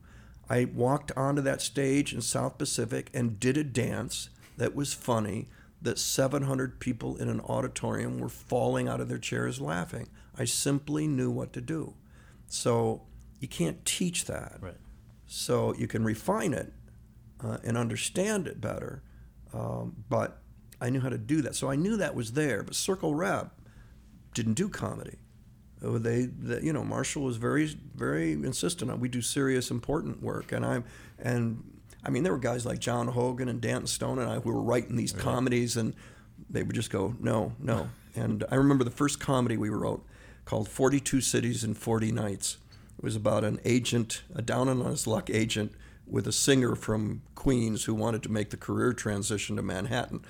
[0.48, 5.48] I walked onto that stage in South Pacific and did a dance that was funny
[5.82, 10.08] that 700 people in an auditorium were falling out of their chairs laughing.
[10.38, 11.96] I simply knew what to do.
[12.48, 13.02] So
[13.40, 14.58] you can't teach that.
[14.62, 14.76] Right.
[15.28, 16.72] So you can refine it
[17.44, 19.02] uh, and understand it better.
[19.54, 20.42] Um, but
[20.82, 21.56] I knew how to do that.
[21.56, 22.64] So I knew that was there.
[22.64, 23.52] But Circle Rep
[24.34, 25.18] didn't do comedy.
[25.84, 26.30] Uh, They,
[26.62, 30.84] you know, Marshall was very, very insistent on we do serious, important work, and I'm,
[31.20, 31.64] and
[32.04, 34.62] I mean, there were guys like John Hogan and Danton Stone and I who were
[34.62, 35.94] writing these comedies, and
[36.50, 37.90] they would just go, no, no.
[38.16, 40.06] and I remember the first comedy we wrote
[40.46, 42.58] called 42 Cities in 40 Nights.
[43.06, 45.74] It was about an agent, a down on his luck agent,
[46.08, 50.22] with a singer from Queens who wanted to make the career transition to Manhattan.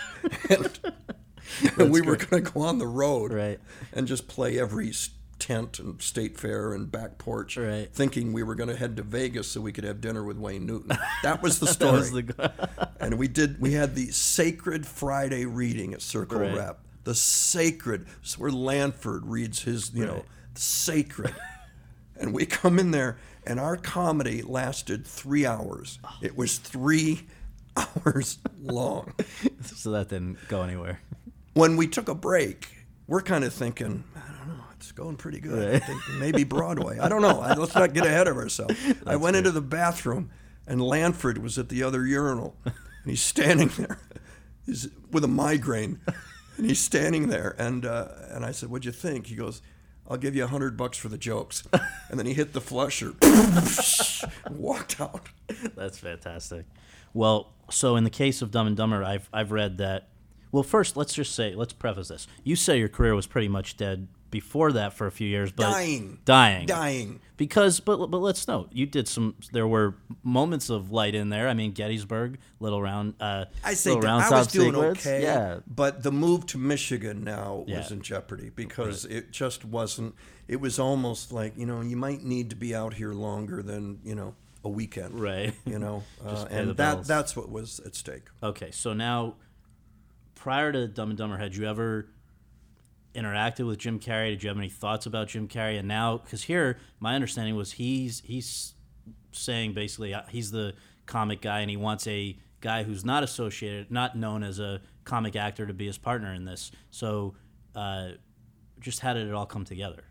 [0.50, 0.78] and,
[1.78, 3.58] and we were going to go on the road Right.
[3.94, 4.92] and just play every
[5.38, 7.88] tent and state fair and back porch, Right.
[7.94, 10.66] thinking we were going to head to Vegas so we could have dinner with Wayne
[10.66, 10.98] Newton.
[11.22, 11.92] That was the story.
[11.92, 13.58] was the- and we did.
[13.58, 16.54] We had the Sacred Friday reading at Circle Right.
[16.54, 16.80] Rep.
[17.04, 18.04] The sacred,
[18.36, 20.24] where Lanford reads his, you know, Right.
[20.56, 21.34] sacred.
[22.18, 25.98] And we come in there, and our comedy lasted three hours.
[26.20, 27.26] It was three
[27.76, 29.14] hours long.
[29.62, 31.00] so that didn't go anywhere.
[31.54, 32.68] When we took a break,
[33.06, 35.76] we're kind of thinking, I don't know, it's going pretty good.
[35.76, 36.98] I think maybe Broadway.
[36.98, 37.40] I don't know.
[37.56, 38.74] Let's not get ahead of ourselves.
[39.06, 40.30] I went into the bathroom,
[40.66, 42.74] and Lanford was at the other urinal, and
[43.06, 43.98] he's standing there,
[44.66, 46.00] he's with a migraine,
[46.56, 49.62] and he's standing there, and uh, and I said, "What'd you think?" He goes.
[50.08, 51.64] I'll give you a hundred bucks for the jokes,
[52.10, 53.12] and then he hit the flusher,
[54.50, 55.28] walked out.
[55.76, 56.64] That's fantastic.
[57.12, 60.08] Well, so in the case of Dumb and Dumber, I've I've read that.
[60.50, 62.26] Well, first, let's just say, let's preface this.
[62.42, 65.62] You say your career was pretty much dead before that for a few years, but
[65.64, 66.18] Dying.
[66.24, 67.20] dying, Dying.
[67.36, 69.36] Because, but but let's note, you did some.
[69.52, 71.48] There were moments of light in there.
[71.48, 73.14] I mean, Gettysburg, Little Round.
[73.20, 75.06] Uh, I say Little Round I was doing Secrets.
[75.06, 75.22] okay.
[75.22, 80.14] Yeah, But the move to Michigan now was in jeopardy because it just wasn't.
[80.48, 84.00] It was almost like you know you might need to be out here longer than
[84.02, 85.20] you know a weekend.
[85.20, 85.54] Right.
[85.64, 88.24] You know, uh, and that that's what was at stake.
[88.42, 89.34] Okay, so now,
[90.34, 92.08] prior to Dumb and Dumber, had you ever
[93.18, 94.30] interacted with Jim Carrey?
[94.30, 95.78] Did you have any thoughts about Jim Carrey?
[95.78, 98.74] And now, because here, my understanding was he's he's
[99.32, 100.74] saying basically uh, he's the
[101.06, 105.36] comic guy, and he wants a guy who's not associated, not known as a comic
[105.36, 106.70] actor, to be his partner in this.
[106.90, 107.34] So,
[107.74, 108.10] uh,
[108.80, 110.04] just how did it all come together?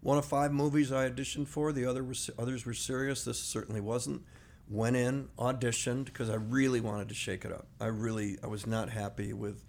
[0.00, 1.72] One of five movies I auditioned for.
[1.72, 3.24] The other was others were serious.
[3.24, 4.22] This certainly wasn't.
[4.68, 7.66] Went in, auditioned because I really wanted to shake it up.
[7.80, 9.64] I really I was not happy with,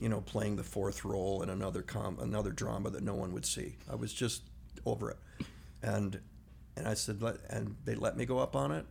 [0.00, 3.46] you know, playing the fourth role in another com another drama that no one would
[3.46, 3.76] see.
[3.90, 4.42] I was just
[4.86, 5.18] over it,
[5.82, 6.20] and
[6.76, 8.86] and I said let and they let me go up on it,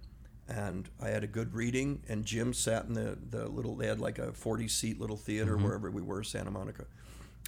[0.48, 2.04] and I had a good reading.
[2.08, 5.58] And Jim sat in the the little they had like a forty seat little theater
[5.58, 6.86] wherever we were, Santa Monica,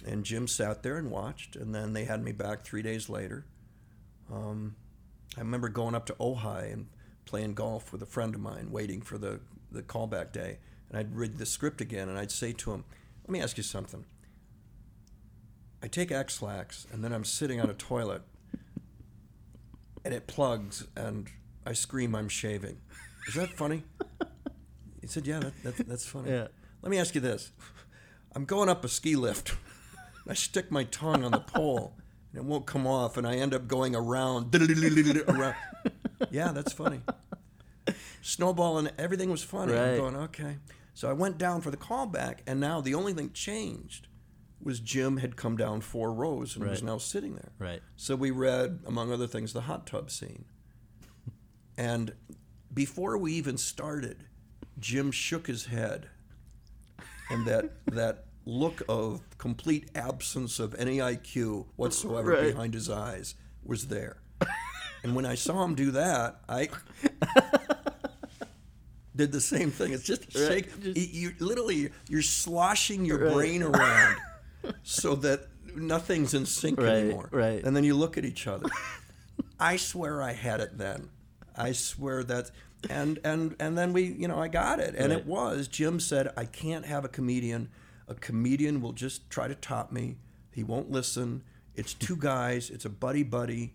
[0.06, 1.56] and Jim sat there and watched.
[1.56, 3.46] And then they had me back three days later.
[4.32, 4.76] Um,
[5.36, 6.88] I remember going up to Ojai and
[7.24, 10.58] playing golf with a friend of mine, waiting for the, the callback day.
[10.88, 12.84] And I'd read the script again, and I'd say to him,
[13.32, 14.04] me ask you something.
[15.82, 18.22] I take Ex-Lax, and then I'm sitting on a toilet,
[20.04, 21.28] and it plugs, and
[21.66, 22.78] I scream, I'm shaving.
[23.26, 23.82] Is that funny?
[25.00, 26.30] He said, Yeah, that, that, that's funny.
[26.30, 26.48] Yeah.
[26.82, 27.50] Let me ask you this.
[28.34, 29.54] I'm going up a ski lift.
[30.28, 31.96] I stick my tongue on the pole,
[32.32, 34.54] and it won't come off, and I end up going around.
[35.28, 35.56] around.
[36.30, 37.00] Yeah, that's funny.
[38.22, 39.72] Snowballing, everything was funny.
[39.72, 39.94] Right.
[39.94, 40.56] I'm going, okay.
[40.94, 44.08] So I went down for the callback, and now the only thing changed
[44.62, 47.52] was Jim had come down four rows and was now sitting there.
[47.58, 47.82] Right.
[47.96, 50.44] So we read, among other things, the hot tub scene.
[51.76, 52.12] And
[52.72, 54.24] before we even started,
[54.78, 56.08] Jim shook his head,
[57.30, 62.52] and that that look of complete absence of any IQ whatsoever Right.
[62.52, 64.18] behind his eyes was there.
[65.04, 66.68] And when I saw him do that, I
[69.14, 69.92] did the same thing.
[69.92, 70.68] It's just shake.
[70.82, 74.16] You, you literally you're sloshing your brain around
[74.82, 77.28] so that nothing's in sync Right, anymore.
[77.32, 77.62] right.
[77.64, 78.68] And then you look at each other.
[79.58, 81.10] I swear I had it then.
[81.56, 82.50] I swear that
[82.90, 84.94] and and and then we, you know, I got it.
[84.96, 85.18] And Right.
[85.20, 87.68] it was Jim said I can't have a comedian.
[88.08, 90.16] A comedian will just try to top me.
[90.50, 91.42] He won't listen.
[91.74, 93.74] It's two guys, it's a buddy buddy.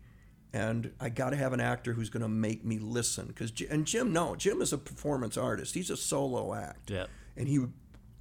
[0.58, 3.86] And I got to have an actor who's going to make me listen because and
[3.86, 7.06] Jim no Jim is a performance artist he's a solo act Yeah.
[7.36, 7.60] and he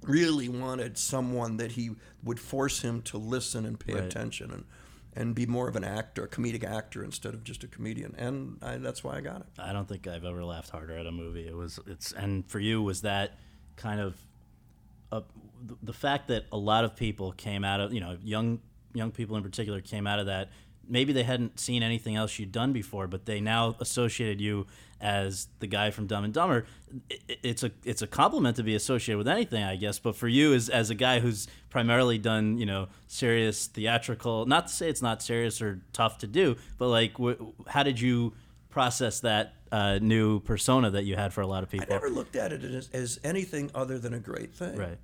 [0.03, 1.91] really wanted someone that he
[2.23, 4.03] would force him to listen and pay Right.
[4.03, 4.65] attention and
[5.15, 8.13] and be more of an actor, a comedic actor instead of just a comedian.
[8.19, 9.47] And I, that's why I got it.
[9.57, 11.47] I don't think I've ever laughed harder at a movie.
[11.47, 13.39] It was it's and for you was that
[13.77, 14.15] kind of
[15.11, 15.23] uh, a,
[15.65, 18.59] the- the fact that a lot of people came out of you know young
[18.93, 20.49] young people in particular came out of that.
[20.89, 24.67] Maybe they hadn't seen anything else you'd done before, but they now associated you
[24.99, 26.65] as the guy from Dumb and Dumber.
[27.27, 29.99] It's a it's a compliment to be associated with anything, I guess.
[29.99, 34.67] But for you, as as a guy who's primarily done you know serious theatrical, not
[34.67, 37.13] to say it's not serious or tough to do, but like,
[37.67, 38.33] how did you
[38.69, 41.87] process that uh, new persona that you had for a lot of people?
[41.89, 44.77] I never looked at it as, as anything other than a great thing.
[44.77, 44.97] Right.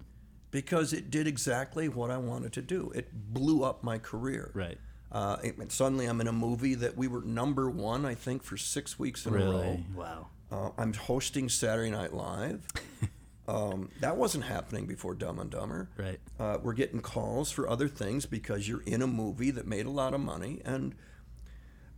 [0.51, 2.91] Because it did exactly what I wanted to do.
[2.93, 4.51] It blew up my career.
[4.53, 4.77] Right.
[5.13, 8.43] Uh, it- and suddenly I'm in a movie that we were number one, I think,
[8.43, 9.79] for six weeks in a row.
[9.95, 10.27] Wow.
[10.51, 12.67] Uh, I'm hosting Saturday Night Live.
[13.47, 15.89] um, that wasn't happening before Dumb and Dumber.
[15.97, 16.19] Right.
[16.39, 19.89] Uh, we're getting calls for other things because you're in a movie that made a
[19.91, 20.95] lot of money, and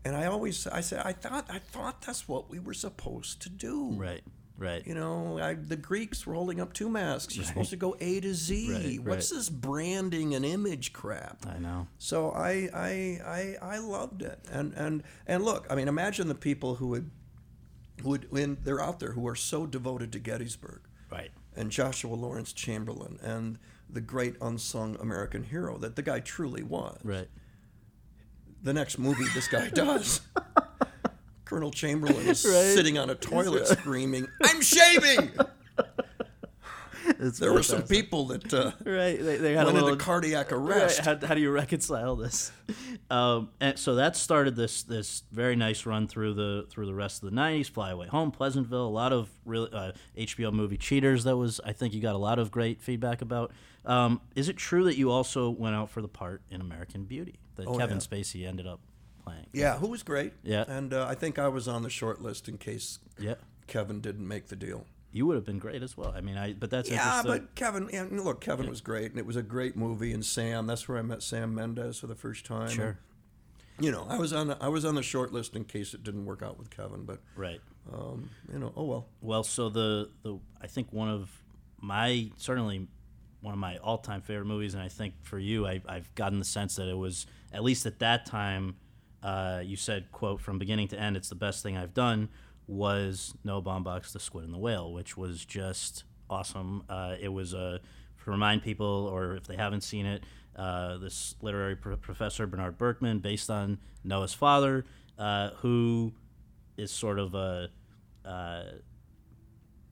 [0.04, 3.50] and I always I said I thought I thought that's what we were supposed to
[3.50, 3.92] do.
[3.92, 4.24] Right.
[4.58, 4.86] Right.
[4.88, 7.36] You know, I, the Greeks were holding up two masks.
[7.36, 8.72] You're supposed to go A to Z.
[8.72, 9.38] Right, What's right.
[9.38, 11.46] this branding and image crap?
[11.46, 11.88] I know.
[11.98, 14.40] So I, I, I, I loved it.
[14.50, 17.12] And, and, and look, I mean, imagine the people who would,
[18.02, 20.82] who would, when they're out there who are so devoted to Gettysburg
[21.12, 21.32] Right.
[21.56, 26.98] and Joshua Lawrence Chamberlain and the great unsung American hero that the guy truly was.
[27.04, 27.28] Right.
[28.64, 30.22] The next movie this guy does.
[31.46, 32.74] Colonel Chamberlain is Right.
[32.76, 35.32] sitting on a toilet screaming, I'm shaving!
[37.20, 39.22] It's There were some people that uh, Right.
[39.24, 40.58] They, they had went a little into cardiac Right.
[40.78, 41.00] arrest.
[41.02, 42.52] How, how do you reconcile this?
[43.12, 47.22] Um, and so that started this this very nice run through the through the rest
[47.22, 47.70] of the '90s.
[47.70, 51.26] Fly Away Home, Pleasantville, a lot of really uh, HBO movie Cheaters.
[51.26, 53.52] That was I think you got a lot of great feedback about.
[53.86, 57.36] Um, is it true that you also went out for the part in American Beauty
[57.56, 58.02] that Oh, Kevin yeah.
[58.02, 58.80] Spacey ended up
[59.26, 59.48] playing?
[59.54, 60.34] Yeah, who was great.
[60.44, 60.66] Yeah.
[60.68, 63.36] And uh, I think I was on the short list in case Yeah.
[63.68, 64.86] Kevin didn't make the deal.
[65.12, 66.14] You would have been great as well.
[66.16, 69.26] I mean, I but that's Yeah, but Kevin, yeah, look, Kevin was great, and it
[69.26, 70.12] was a great movie.
[70.12, 72.70] And Sam, that's where I met Sam Mendes for the first time.
[72.70, 73.00] Sure.
[73.80, 76.04] You know, I was on the, I was on the short list in case it
[76.04, 77.62] didn't work out with Kevin, but right.
[77.94, 79.08] um, you know, oh well.
[79.22, 81.30] Well, so the the I think one of
[81.82, 82.88] my certainly
[83.42, 86.40] one of my all time favorite movies, and I think for you, I, I've gotten
[86.40, 88.76] the sense that it was at least at that time.
[89.26, 92.30] Uh, you said, "quote from beginning to end, it's the best thing I've done."
[92.68, 96.84] Was Noah Baumbach, The Squid and the Whale, which was just awesome.
[96.88, 97.80] Uh, it was a
[98.24, 100.24] to remind people, or if they haven't seen it,
[100.56, 104.86] uh, this literary pro- professor Bernard Berkman, based on Noah's father,
[105.18, 106.14] uh, who
[106.78, 107.70] is sort of a
[108.24, 108.64] uh,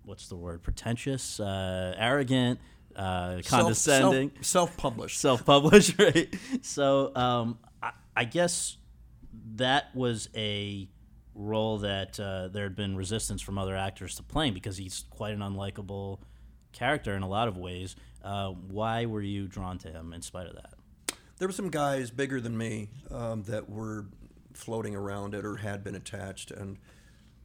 [0.04, 0.64] what's the word?
[0.64, 2.60] Pretentious, uh, arrogant,
[2.96, 5.20] uh, condescending, self published.
[5.20, 6.34] self-published, right?
[6.62, 8.78] So um, I, I guess
[9.56, 10.90] that was a
[11.36, 15.34] role that uh, there had been resistance from other actors to playing because he's quite
[15.34, 16.20] an unlikable
[16.72, 17.96] character in a lot of ways.
[18.24, 20.74] Uh, why were you drawn to him in spite of that?
[21.38, 24.06] There were some guys bigger than me um, that were
[24.54, 26.78] floating around it or had been attached, and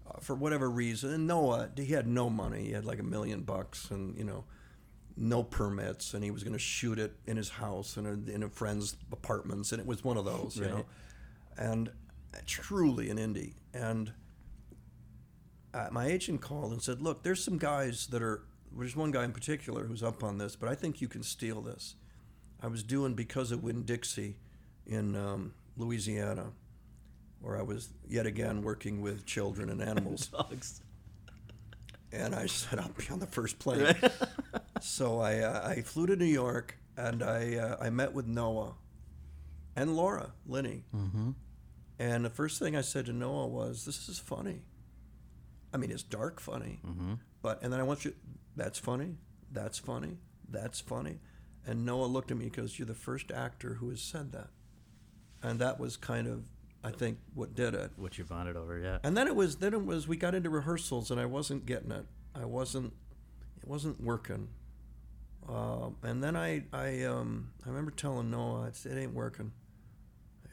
[0.06, 2.66] uh, for whatever reason, Noah, he had no money.
[2.66, 4.44] He had like a million bucks, and you know,
[5.16, 8.42] no permits, and he was going to shoot it in his house and in, in
[8.42, 10.86] a friend's apartments, and it was one of those, you know, Right.
[11.58, 11.90] And
[12.46, 13.54] truly an indie.
[13.74, 14.12] And
[15.74, 18.42] uh, my agent called and said, "Look, there's some guys that are.
[18.76, 21.60] There's one guy in particular who's up on this, but I think you can steal
[21.60, 21.96] this."
[22.60, 24.36] I was doing because of Winn Dixie
[24.86, 26.52] in um, Louisiana,
[27.40, 30.26] where I was yet again working with children and animals.
[30.32, 30.80] Dogs.
[32.12, 33.94] and I said I'll be on the first plane.
[34.80, 38.74] so I uh, I flew to New York and I uh, I met with Noah
[39.76, 40.84] and Laura Linney.
[40.94, 41.30] Mm-hmm.
[41.98, 44.62] And the first thing I said to Noah was, "This is funny.
[45.72, 46.80] I mean, it's dark funny,
[47.42, 48.14] but." And then I want you.
[48.56, 49.16] That's funny.
[49.52, 50.18] That's funny.
[50.48, 51.18] That's funny.
[51.66, 54.48] And Noah looked at me because you're the first actor who has said that,
[55.42, 56.44] and that was kind of,
[56.82, 57.90] I think, what did it.
[57.96, 58.98] What you bonded over, yeah.
[59.02, 61.90] And then it was then it was we got into rehearsals and I wasn't getting
[61.90, 62.06] it.
[62.34, 62.92] I wasn't
[63.60, 64.48] it wasn't working.
[65.48, 69.52] Um, and then I I um, I remember telling Noah I said, it ain't working.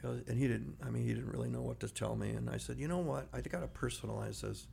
[0.02, 0.76] And he didn't.
[0.84, 2.30] I mean, he didn't really know what to tell me.
[2.30, 3.28] And I said, you know what?
[3.32, 4.66] I got to personalize this.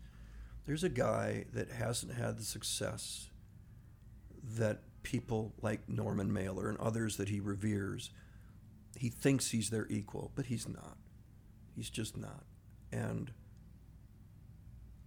[0.65, 3.29] There's a guy that hasn't had the success
[4.57, 8.11] that people like Norman Mailer and others that he reveres.
[8.97, 10.97] He thinks he's their equal, but he's not.
[11.75, 12.43] He's just not.
[12.91, 13.31] And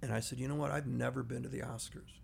[0.02, 0.70] and I said, you know what?
[0.70, 2.20] I've never been to the Oscars.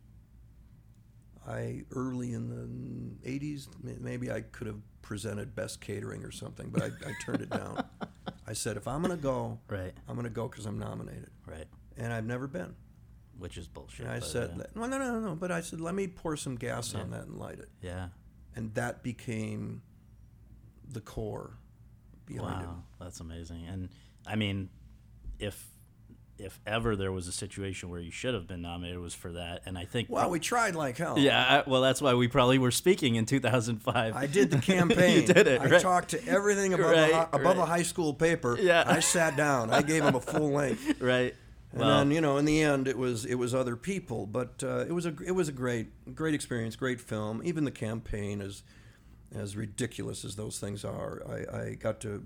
[1.47, 6.83] I early in the '80s, maybe I could have presented best catering or something, but
[6.83, 7.85] I, I turned it down.
[8.47, 9.93] I said, if I'm going to go, Right.
[10.09, 11.67] I'm going to go because I'm nominated, Right.
[11.97, 12.75] and I've never been.
[13.39, 14.07] Which is bullshit.
[14.07, 15.35] And I said, uh, no, no, no, no.
[15.35, 18.09] But I said, let me pour some gas on that and light it, yeah.
[18.55, 19.83] and that became
[20.89, 21.55] the core
[22.27, 23.67] behind Wow, that's amazing.
[23.67, 23.89] And
[24.27, 24.69] I mean,
[25.39, 25.67] if
[26.43, 29.33] if ever there was a situation where you should have been nominated, it was for
[29.33, 29.63] that.
[29.67, 30.09] And I think.
[30.11, 31.19] Well, we tried like hell.
[31.19, 34.17] yeah, I, well, that's why we probably were speaking in 2005.
[34.17, 35.21] I did the campaign.
[35.27, 35.61] you did it.
[35.61, 35.81] I right.
[35.81, 38.59] talked to everything above, Right, a, above a high school paper.
[38.61, 38.85] Yeah.
[38.87, 39.71] I sat down.
[39.71, 41.01] I gave him a full length.
[41.01, 41.35] right.
[41.73, 44.63] And Well, then you know, in the end, it was it was other people, but
[44.63, 47.41] uh, it was a it was a great great experience, great film.
[47.45, 48.63] Even the campaign, as
[49.35, 52.23] as ridiculous as those things are, I, I got to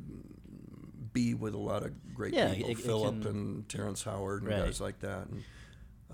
[1.17, 4.43] be with a lot of great Yeah, people, it- it Philip can- and Terrence Howard
[4.43, 4.65] and Right.
[4.67, 5.27] guys like that.
[5.29, 5.43] And,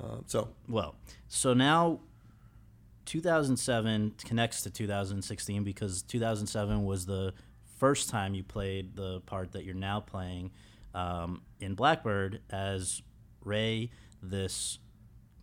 [0.00, 0.94] uh, so Well,
[1.28, 2.00] so now
[3.04, 7.34] 2007 connects to 2016 because 2007 was the
[7.78, 10.52] first time you played the part that you're now playing
[10.94, 13.02] um, in Blackbird as
[13.44, 13.90] Ray,
[14.22, 14.78] this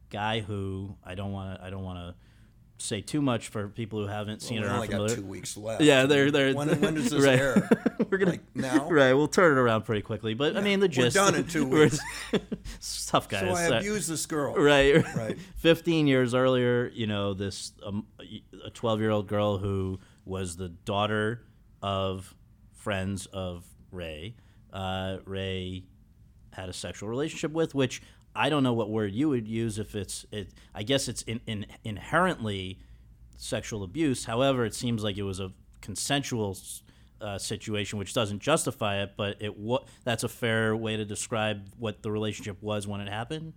[0.10, 2.16] guy who I don't want to I don't want to
[2.82, 5.56] say too much for people who haven't seen Well, it we only got two weeks
[5.58, 5.82] left.
[5.82, 7.38] Yeah, they're they're When, when does this right.
[7.40, 7.70] air?
[8.10, 8.90] We're gonna Like now?
[8.90, 9.14] right.
[9.14, 11.16] We'll turn it around pretty quickly, but I mean the gist.
[11.18, 12.00] we're done in two weeks.
[13.08, 13.42] tough guys.
[13.42, 14.54] So I Uh, abused this girl.
[14.56, 15.38] Right, Right.
[15.58, 18.06] 15 years earlier, you know, this um,
[18.66, 21.42] a 12 year old girl who was the daughter
[21.82, 22.34] of
[22.74, 24.36] friends of Ray.
[24.72, 25.84] Uh, Ray
[26.54, 28.02] had a sexual relationship with, which
[28.40, 30.50] I don't know what word you would use if it's it.
[30.74, 32.80] I guess it's in, in inherently
[33.38, 34.24] sexual abuse.
[34.24, 36.58] However, it seems like it was a consensual
[37.20, 39.12] uh, situation, which doesn't justify it.
[39.18, 43.10] But it wa- that's a fair way to describe what the relationship was when it
[43.10, 43.54] happened.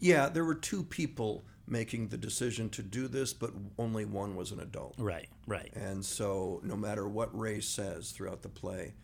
[0.00, 4.50] Yeah, there were two people making the decision to do this, but only one was
[4.50, 4.96] an adult.
[4.98, 5.70] Right, right.
[5.74, 8.94] And so, no matter what Ray says throughout the play,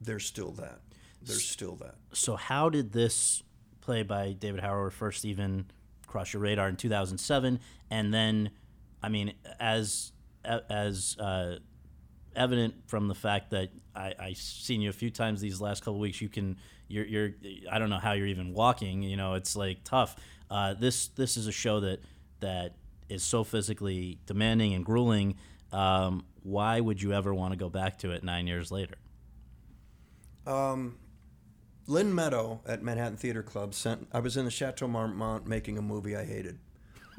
[0.00, 0.80] there's still that.
[1.22, 1.94] There's still that.
[2.12, 3.44] So how did this
[3.82, 5.66] play by David Harrower first even
[6.06, 7.60] cross your radar in 2007,
[7.90, 8.50] and then,
[9.02, 10.12] I mean, as
[10.44, 11.56] as uh,
[12.34, 16.00] evident from the fact that I, I've seen you a few times these last couple
[16.00, 16.56] weeks, you can
[16.88, 17.30] you're, you're
[17.70, 19.02] I don't know how you're even walking.
[19.02, 20.16] You know, it's like tough.
[20.50, 22.00] Uh, this this is a show that
[22.40, 22.74] that
[23.08, 25.36] is so physically demanding and grueling.
[25.72, 28.96] Um, why would you ever want to go back to it nine years later?
[31.86, 34.08] Lynne Meadow at Manhattan Theater Club sent.
[34.12, 36.58] I was in the Chateau Marmont making a movie I hated,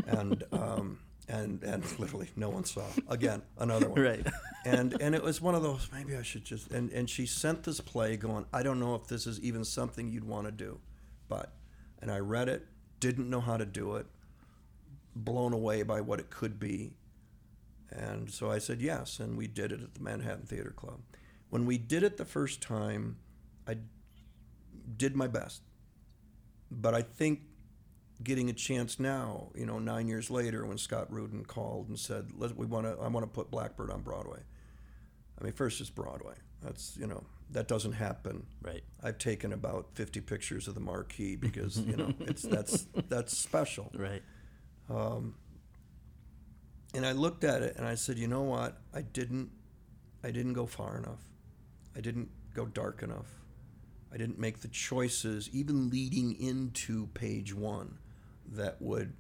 [0.07, 2.86] and um, and and literally no one saw.
[3.07, 4.01] Again, another one.
[4.01, 4.28] Right.
[4.66, 5.89] And and it was one of those.
[5.91, 6.72] Maybe I should just.
[6.72, 8.45] And and she sent this play, going.
[8.53, 10.80] I don't know if this is even something you'd want to do,
[11.28, 11.53] but.
[12.01, 12.66] And I read it.
[13.01, 14.05] Didn't know how to do it.
[15.18, 16.93] Blown away by what it could be.
[17.89, 21.01] And so I said yes, and we did it at the Manhattan Theater Club.
[21.49, 23.18] When we did it the first time,
[23.68, 23.78] I
[24.98, 25.62] did my best.
[26.72, 27.42] But I think
[28.24, 32.32] getting a chance now, you know, nine years later, when Scott Rudin called and said,
[32.36, 34.40] Let, "We want to, I want to put Blackbird on Broadway."
[35.40, 36.36] I mean, first it's Broadway.
[36.62, 38.46] That's you know that doesn't happen.
[38.62, 38.84] Right.
[39.02, 43.92] I've taken about fifty pictures of the marquee because you know it's that's that's special.
[43.94, 44.24] Right.
[44.90, 45.36] Um,
[46.94, 48.78] and I looked at it and I said, you know what?
[48.94, 49.52] I didn't
[50.24, 51.24] I didn't go far enough.
[51.96, 53.43] I didn't go dark enough.
[54.14, 57.97] I didn't make the choices, even leading into page one,
[58.51, 59.14] that would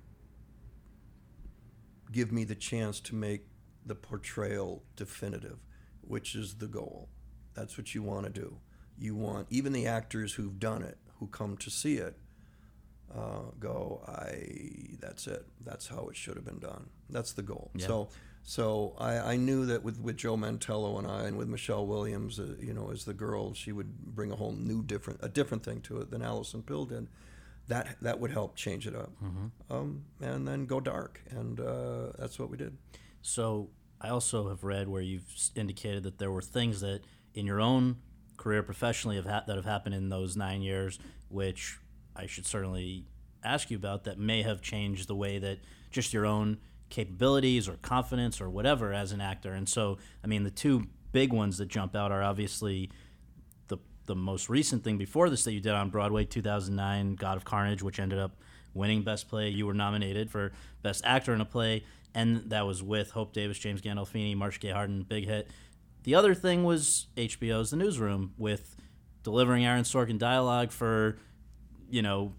[2.11, 3.47] give me the chance to make
[3.85, 5.57] the portrayal definitive,
[6.01, 7.09] which is the goal.
[7.55, 8.57] That's what you want to do.
[8.99, 12.17] You want even the actors who've done it, who come to see it,
[13.13, 14.97] uh, go, I.
[14.99, 15.45] That's it.
[15.63, 16.89] That's how it should have been done.
[17.09, 17.71] That's the goal.
[17.87, 18.09] So,
[18.43, 22.39] so I, I knew that with, with Joe Mantello and I, and with Michelle Williams,
[22.39, 25.63] uh, you know, as the girl, she would bring a whole new different a different
[25.63, 27.07] thing to it than Alison Pill did.
[27.67, 29.11] That that would help change it up,
[29.69, 32.77] um, and then go dark, and uh, that's what we did.
[33.21, 33.69] So
[34.01, 37.01] I also have read where you've indicated that there were things that
[37.33, 37.97] in your own
[38.35, 40.99] career professionally have ha- that have happened in those nine years,
[41.29, 41.79] which
[42.15, 43.05] I should certainly
[43.43, 45.59] ask you about that may have changed the way that
[45.91, 46.57] just your own
[46.89, 49.53] capabilities or confidence or whatever as an actor.
[49.53, 52.89] And so, I mean, the two big ones that jump out are obviously
[53.67, 57.45] the the most recent thing before this that you did on Broadway, 2009, God of
[57.45, 58.37] Carnage, which ended up
[58.73, 59.49] winning Best Play.
[59.49, 60.51] You were nominated for
[60.81, 61.83] Best Actor in a Play,
[62.13, 65.49] and that was with Hope Davis, James Gandolfini, Marcia Gay Harden, big hit.
[66.03, 68.75] The other thing was HBO's The Newsroom with
[69.23, 71.17] delivering Aaron Sorkin dialogue for,
[71.93, 72.33] you know,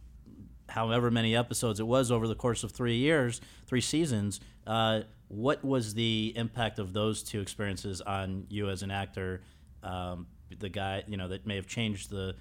[0.68, 4.40] however many episodes it was over the course of three years, three seasons.
[4.66, 9.42] Uh, what was the impact of those two experiences on you as an actor?
[9.82, 10.26] Um,
[10.58, 12.34] the guy, you know, that may have changed the,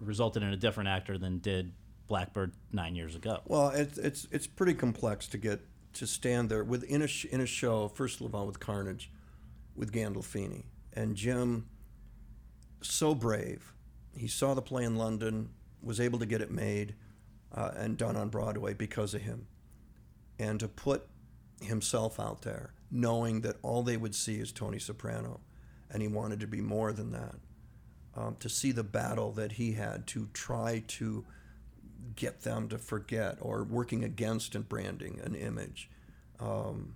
[0.00, 1.72] resulted in a different actor than did
[2.08, 3.40] Blackbird nine years ago.
[3.46, 5.60] Well, it's it's it's pretty complex to get
[5.94, 7.88] to stand there within a sh- in a show.
[7.88, 9.10] First of all, with Carnage,
[9.76, 11.66] with Gandolfini and Jim.
[12.82, 13.74] So brave,
[14.16, 15.50] he saw the play in London,
[15.82, 16.94] was able to get it made,
[17.54, 19.46] uh, and done on Broadway because of him,
[20.38, 21.06] and to put
[21.60, 25.40] himself out there, knowing that all they would see is Tony Soprano,
[25.90, 27.34] and he wanted to be more than that.
[28.14, 31.24] Um, to see the battle that he had to try to
[32.14, 35.88] get them to forget or working against and branding an image
[36.38, 36.94] um,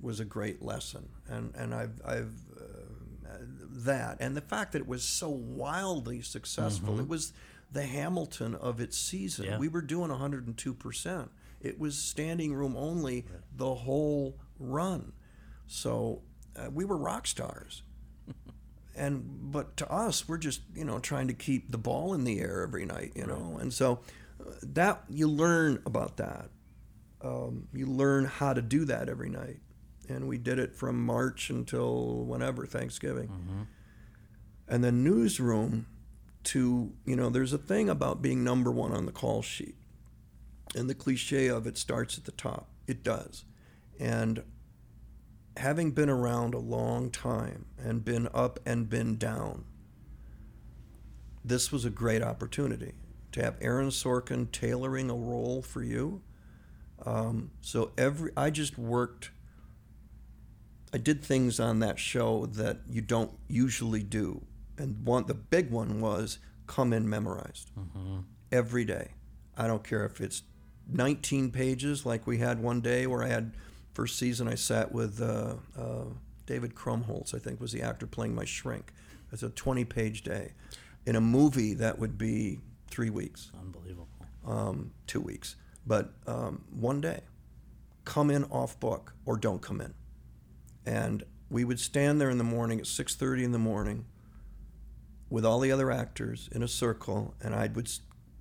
[0.00, 1.08] was a great lesson.
[1.28, 3.36] And, and I've, I've uh,
[3.84, 6.98] that and the fact that it was so wildly successful.
[7.00, 7.32] It was
[7.72, 9.46] the Hamilton of its season.
[9.46, 9.58] Yeah.
[9.58, 11.28] We were doing 102%.
[11.60, 13.24] It was standing room only
[13.56, 15.12] the whole run.
[15.66, 16.22] So
[16.56, 17.82] uh, we were rock stars
[18.96, 22.40] and but to us we're just you know trying to keep the ball in the
[22.40, 24.00] air every night you know and so
[24.62, 26.50] that you learn about that.
[27.22, 29.60] Um, you learn how to do that every night,
[30.08, 33.28] and we did it from March until whenever Thanksgiving.
[34.68, 35.86] And the newsroom,
[36.44, 39.76] to you know, there's a thing about being number one on the call sheet,
[40.74, 42.68] and the cliche of it starts at the top.
[42.86, 43.44] It does,
[43.98, 44.42] and
[45.56, 49.64] having been around a long time and been up and been down,
[51.44, 52.94] this was a great opportunity
[53.32, 56.22] to have Aaron Sorkin tailoring a role for you.
[57.04, 59.30] Um, so every I just worked.
[60.94, 64.42] I did things on that show that you don't usually do,
[64.78, 67.70] and one the big one was come in memorized
[68.50, 69.12] every day.
[69.56, 70.42] I don't care if it's
[70.90, 73.52] 19 pages, like we had one day where I had
[73.94, 74.48] first season.
[74.48, 76.04] I sat with uh, uh,
[76.46, 78.92] David Krumholtz, I think was the actor playing my shrink.
[79.30, 80.52] It's a 20 page day.
[81.06, 84.08] In a movie, that would be three weeks Unbelievable.
[84.46, 85.56] um, two weeks,
[85.86, 87.20] but um, one day,
[88.04, 89.94] come in off book or don't come in,
[90.86, 94.04] and we would stand there in the morning at six thirty in the morning,
[95.32, 97.90] with all the other actors in a circle, and I would,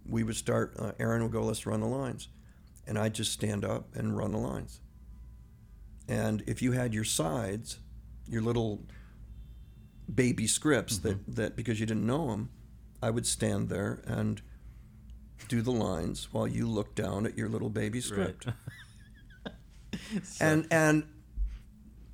[0.06, 0.76] we would start.
[0.78, 2.28] Uh, Aaron would go, "Let's run the lines,"
[2.86, 4.82] and I'd just stand up and run the lines.
[6.10, 7.80] And if you had your sides,
[8.28, 8.84] your little
[10.14, 12.50] baby scripts that, that because you didn't know them,
[13.02, 14.42] I would stand there and
[15.48, 18.48] do the lines while you look down at your little baby script.
[20.42, 21.06] and and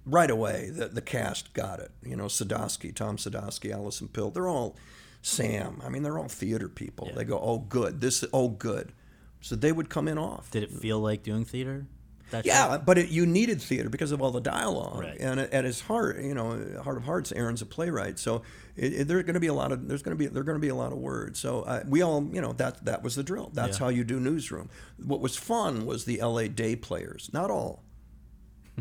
[0.07, 1.91] right away the, the cast got it.
[2.03, 4.75] You know, Sadoski, Tom Sadoski, Alison Pill, they're all
[5.21, 5.81] Sam.
[5.85, 7.11] I mean, they're all theater people.
[7.15, 8.93] They go, oh good, this oh good.
[9.41, 10.49] So they would come in off.
[10.51, 11.85] Did it feel like doing theater?
[12.31, 12.51] That show?
[12.51, 15.17] Yeah, but it, you needed theater because of all the dialogue, Right.
[15.17, 18.41] and at his heart, you know, heart of hearts, Aaron's a playwright, so
[18.75, 20.43] it, it, there's going to be a lot of there's going to be there are
[20.43, 21.39] going to be a lot of words.
[21.39, 23.49] So uh, we all, you know, that that was the drill.
[23.53, 23.85] That's Yeah.
[23.85, 24.69] how you do newsroom.
[25.01, 26.49] What was fun was the L.A.
[26.49, 27.29] day players.
[27.31, 27.83] Not all,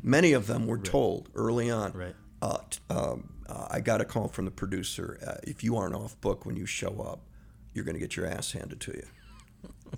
[0.03, 1.92] many of them were told early on.
[1.92, 2.14] Right.
[2.42, 2.59] Uh,
[2.90, 5.18] um, uh, I got a call from the producer.
[5.26, 7.20] Uh, if you aren't off book when you show up,
[7.72, 9.07] you're going to get your ass handed to you.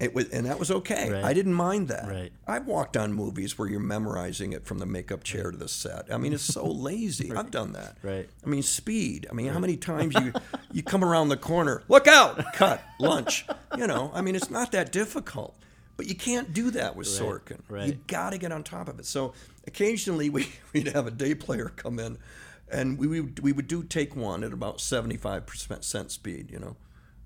[0.01, 1.11] It was, and that was okay.
[1.11, 1.25] Right.
[1.25, 2.07] I didn't mind that.
[2.07, 2.33] Right.
[2.47, 6.13] I've walked on movies where you're memorizing it from the makeup chair to the set.
[6.13, 7.33] I mean, it's so lazy.
[7.33, 7.97] I've done that.
[8.03, 8.29] Right.
[8.45, 9.27] I mean, speed.
[9.31, 10.33] I mean, how many times you
[10.73, 13.47] you come around the corner, look out, cut, lunch.
[13.77, 15.57] You know, I mean, it's not that difficult.
[15.99, 17.59] But you can't do that with Sorkin.
[17.69, 17.89] right.
[17.89, 19.05] You got to get on top of it.
[19.05, 19.35] So
[19.67, 22.17] occasionally we, we'd have a day player come in,
[22.71, 26.77] and we would, we would do take one at about 75% cent speed, you know.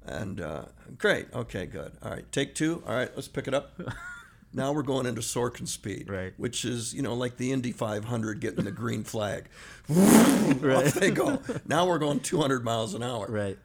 [0.05, 0.65] And uh,
[0.99, 1.93] great, okay, good.
[2.03, 2.83] All right, take two.
[2.87, 3.79] All right, let's pick it up.
[4.55, 6.33] now we're going into Sorkin speed, Right.
[6.39, 9.45] which is, you know, like the Indy 500 getting the green flag.
[9.89, 10.87] right.
[10.87, 11.41] Off they go.
[11.67, 13.27] Now we're going 200 miles an hour.
[13.29, 13.59] Right.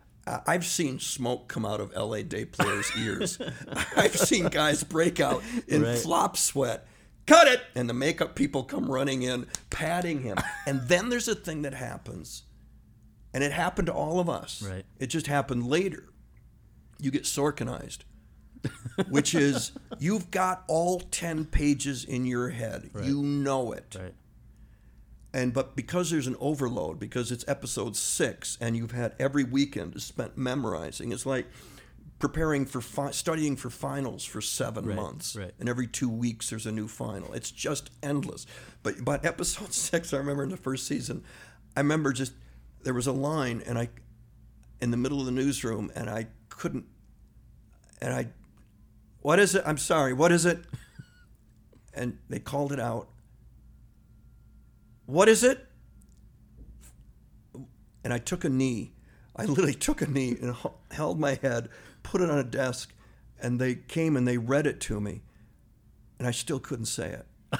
[0.45, 3.39] I've seen smoke come out of LA Day players' ears.
[3.95, 5.97] I've seen guys break out in Right.
[5.97, 6.87] flop sweat.
[7.25, 7.61] Cut it!
[7.75, 10.37] And the makeup people come running in, patting him.
[10.65, 12.43] And then there's a thing that happens,
[13.33, 14.61] and it happened to all of us.
[14.61, 14.85] Right.
[14.99, 16.09] It just happened later.
[16.99, 17.99] You get Sorkinized,
[19.09, 22.89] which is you've got all 10 pages in your head.
[23.03, 24.13] You know it Right.
[25.33, 30.01] And but because there's an overload because it's episode six and you've had every weekend
[30.01, 31.47] spent memorizing it's like
[32.19, 35.35] preparing for fi- studying for finals for seven months.
[35.35, 35.53] right.
[35.59, 37.31] and every two weeks there's a new final.
[37.33, 38.47] It's just endless.
[38.81, 41.23] But but episode six i remember in the first season
[41.75, 42.33] i remember just
[42.83, 43.89] there was a line and i
[44.81, 46.85] in the middle of the newsroom and i couldn't
[48.01, 48.27] and i
[49.21, 49.63] what is it?
[49.65, 50.13] I'm sorry.
[50.13, 50.59] What is it?
[51.93, 53.09] And they called it out
[55.07, 55.65] what is it?
[58.03, 58.93] And I took a knee.
[59.35, 60.55] I literally took a knee and
[60.91, 61.69] held my head,
[62.03, 62.93] put it on a desk,
[63.41, 65.21] and they came and they read it to me.
[66.19, 67.25] And I still couldn't say it.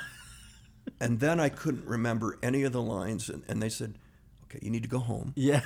[1.00, 3.30] and then I couldn't remember any of the lines.
[3.30, 3.98] And, and they said,
[4.46, 5.34] okay, you need to go home.
[5.36, 5.62] Yeah.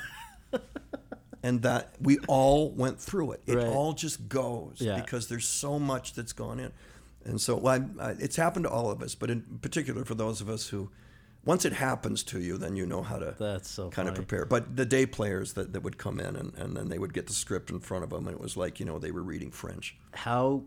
[1.43, 3.41] And that we all went through it.
[3.47, 3.65] It Right.
[3.65, 5.01] all just goes Yeah.
[5.01, 6.71] because there's so much that's gone in.
[7.25, 10.39] And so I, I, it's happened to all of us, but in particular for those
[10.41, 10.91] of us who,
[11.43, 14.45] once it happens to you, then you know how to That's so kind of prepare.
[14.45, 17.27] But the day players that, that would come in and, and then they would get
[17.27, 19.51] the script in front of them, and it was like, you know, they were reading
[19.51, 19.95] French.
[20.13, 20.63] How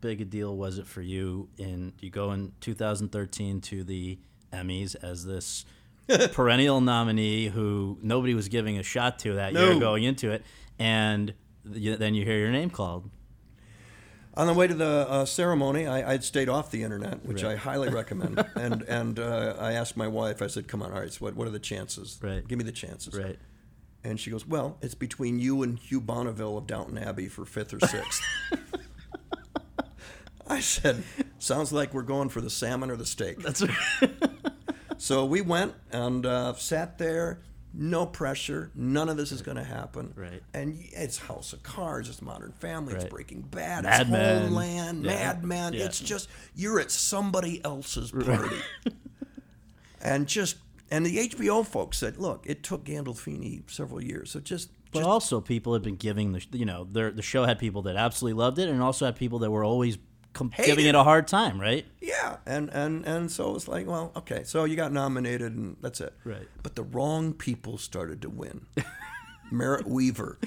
[0.00, 4.18] big a deal was it for you in you go in 2013 to the
[4.52, 5.64] Emmys as this
[6.32, 10.42] perennial nominee who nobody was giving a shot to that year going into it,
[10.78, 13.10] and then you hear your name called.
[14.38, 17.52] On the way to the uh, ceremony, I, I'd stayed off the internet, which Right.
[17.52, 18.42] I highly recommend.
[18.54, 21.34] and and uh, I asked my wife, I said, come on, all right, so what,
[21.34, 22.18] what are the chances?
[22.22, 22.46] Right.
[22.46, 23.14] Give me the chances.
[23.14, 23.38] Right.
[24.04, 27.74] And she goes, well, it's between you and Hugh Bonneville of Downton Abbey for fifth
[27.74, 28.22] or sixth.
[30.50, 31.02] I said,
[31.38, 34.10] "Sounds like we're going for the salmon or the steak." That's right.
[35.00, 37.38] So we went and uh, sat there.
[37.80, 38.72] No pressure.
[38.74, 40.12] None of this is going to happen.
[40.16, 40.42] Right.
[40.52, 42.08] And it's House of Cards.
[42.08, 42.94] It's Modern Family.
[42.94, 43.04] Right.
[43.04, 43.84] It's Breaking Bad.
[43.84, 44.42] Mad it's Men.
[44.42, 45.04] Homeland.
[45.04, 45.10] Yeah.
[45.12, 45.72] Mad Men.
[45.74, 45.84] Yeah.
[45.84, 48.56] It's just you're at somebody else's party.
[50.02, 50.56] and just
[50.90, 54.32] and the HBO folks said, look, it took Gandolfini several years.
[54.32, 57.44] So just But just also, people had been giving the you know their the show
[57.44, 59.98] had people that absolutely loved it, and also had people that were always
[60.38, 61.84] com- giving it a hard time, right?
[62.00, 66.00] Yeah, and and and so it's like, well, okay, so you got nominated, and that's
[66.00, 66.14] it.
[66.24, 66.46] Right.
[66.62, 68.66] But the wrong people started to win.
[69.50, 70.38] Merritt Wever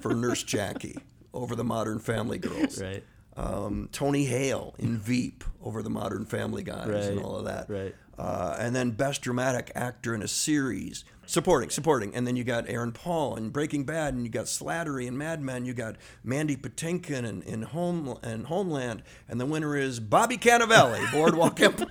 [0.00, 0.98] for Nurse Jackie
[1.32, 2.80] over the Modern Family Girls.
[2.80, 3.04] Right.
[3.36, 7.70] Um, Tony Hale in Veep over the Modern Family Guys and all of that.
[7.70, 7.94] right.
[8.18, 11.04] Uh, and then Best Dramatic Actor in a Series.
[11.24, 12.14] Supporting, supporting.
[12.14, 15.42] And then you got Aaron Paul in Breaking Bad, and you got Slattery in Mad
[15.42, 20.38] Men, you got Mandy Patinkin in, in Home and Homeland, and the winner is Bobby
[20.38, 21.86] Cannavale, Boardwalk Empire.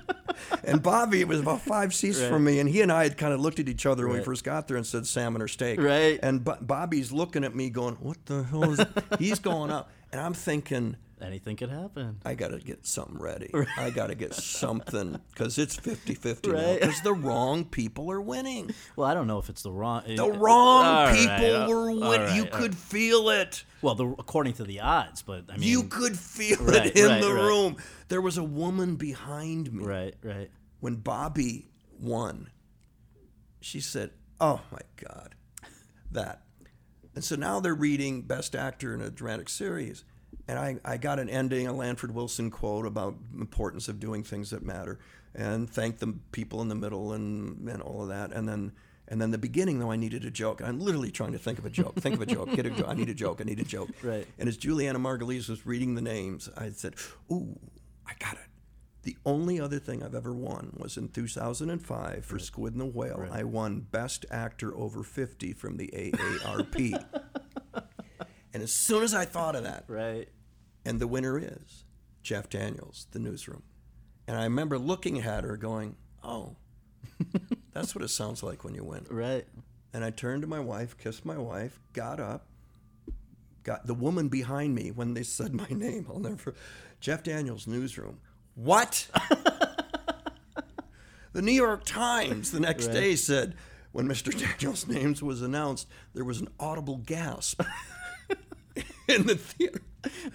[0.64, 3.40] and Bobby, was about five seats from me, and he and I had kind of
[3.40, 5.80] looked at each other when we first got there and said salmon or steak.
[5.80, 6.20] Right.
[6.24, 8.82] And Bo- Bobby's looking at me going, what the hell is
[9.20, 9.92] He's going up.
[10.12, 12.20] And I'm thinking, Anything could happen.
[12.24, 13.50] I got to get something ready.
[13.76, 16.80] I got to get something because it's 50 50 now Right.
[16.80, 18.70] because the wrong people are winning.
[18.96, 20.04] Well, I don't know if it's the wrong.
[20.06, 22.36] The wrong All right, people uh, were winning.
[22.36, 22.76] you right, all could right.
[22.76, 23.64] feel it.
[23.82, 27.08] Well, the, according to the odds, but I mean, you could feel Right, it in
[27.08, 27.42] right, the right.
[27.44, 27.78] room.
[28.10, 29.84] There was a woman behind me.
[29.86, 30.52] right, right.
[30.82, 31.68] When Bobby
[32.00, 32.52] won,
[33.60, 35.34] she said, Oh my God,
[36.12, 36.44] that.
[37.16, 40.04] And so now they're reading Best Actor in a Dramatic Series.
[40.48, 44.50] And I, I got an ending, a Lanford Wilson quote about importance of doing things
[44.52, 45.00] that matter
[45.36, 48.32] and thank the people in the middle and, and all of that.
[48.32, 48.72] And then
[49.10, 50.62] and then the beginning, though, I needed a joke.
[50.62, 51.96] I'm literally trying to think of a joke.
[51.96, 52.54] Think of a joke.
[52.54, 52.88] Get a joke.
[52.90, 53.40] I need a joke.
[53.40, 53.90] I need a joke.
[54.04, 54.28] Right.
[54.38, 56.96] And as Julianna Margulies was reading the names, I said,
[57.32, 57.58] Ooh,
[58.06, 58.50] I got it.
[59.04, 63.28] The only other thing I've ever won was in 2005 for Squid and the Whale.
[63.32, 67.06] I won Best Actor Over 50 from the AARP.
[68.54, 70.28] and as soon as I thought of that, Right.
[70.88, 71.84] And the winner is
[72.24, 73.64] Jeff Daniels, the newsroom.
[74.26, 76.56] And I remember looking at her going, Oh,
[77.74, 79.06] that's what it sounds like when you win.
[79.10, 79.46] Right.
[79.94, 82.48] And I turned to my wife, kissed my wife, got up,
[83.64, 86.08] got the woman behind me when they said my name.
[86.10, 86.56] I'll never.
[87.02, 88.20] Jeff Daniels, newsroom.
[88.56, 89.08] What?
[91.34, 93.56] the New York Times the next day said
[93.92, 94.32] when Mr.
[94.38, 97.62] Daniels' names was announced, there was an audible gasp
[99.10, 99.82] in the theater.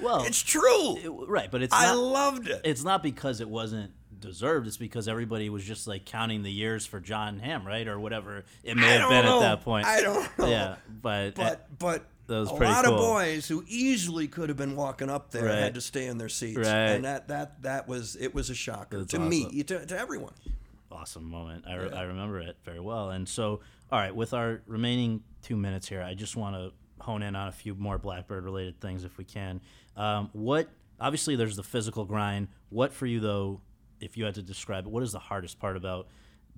[0.01, 0.97] Well, It's true.
[0.97, 2.61] it- right, but it's I not, loved it.
[2.65, 4.67] it's not because it wasn't deserved.
[4.67, 8.45] It's because everybody was just like counting the years for Jon Hamm, right, or whatever
[8.63, 9.39] it may I have been know.
[9.39, 9.87] at that point.
[9.87, 10.47] I don't know.
[10.49, 12.95] Yeah, but, uh, But but was a lot cool.
[12.95, 15.59] of boys who easily could have been walking up there Right.
[15.59, 16.67] had to stay in their seats, Right.
[16.93, 20.33] and that that that was it was a shocker That's to me, to, to everyone.
[20.91, 21.65] awesome moment.
[21.67, 23.11] I, re- I remember it very well.
[23.11, 23.61] And so,
[23.91, 26.73] all right, with our remaining two minutes here, I just want to
[27.03, 29.61] hone in on a few more Blackbird related things if we can.
[29.97, 30.69] Um, what,
[31.01, 32.49] obviously, there's the physical grind.
[32.71, 33.61] What for you, though,
[34.01, 36.09] if you had to describe it, what is the hardest part about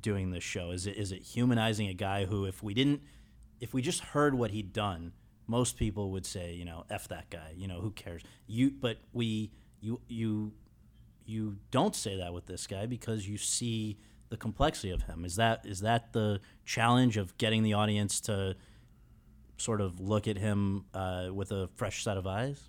[0.01, 0.71] doing this show?
[0.71, 3.03] Is it, is it humanizing a guy who, if we didn't,
[3.61, 5.13] if we just heard what he'd done,
[5.47, 8.23] most people would say, you know, F that guy, you know, who cares?
[8.47, 10.53] You, but we, you, you,
[11.27, 13.99] you don't say that with this guy because you see
[14.31, 15.25] the complexity of him.
[15.25, 18.57] Is that is that the challenge of getting the audience to
[19.57, 22.61] sort of look at him uh, with a fresh set of eyes?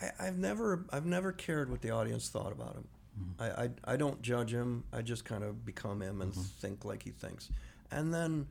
[0.00, 2.88] I, I've never I've never cared what the audience thought about him.
[3.20, 3.42] Mm-hmm.
[3.42, 4.84] I, I I don't judge him.
[4.92, 6.42] I just kind of become him and Mm-hmm.
[6.60, 7.50] think like he thinks,
[7.90, 8.46] and then.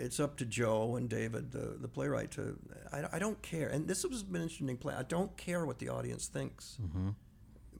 [0.00, 2.56] It's up to Joe and David, the, the playwright, to.
[2.92, 3.66] I, I don't care.
[3.68, 4.94] And this was an interesting play.
[4.94, 6.78] I don't care what the audience thinks.
[6.80, 7.08] Mm-hmm.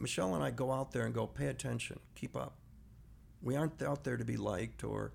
[0.01, 2.57] Michelle and I go out there and go, pay attention, keep up.
[3.41, 5.13] We aren't out there to be liked or.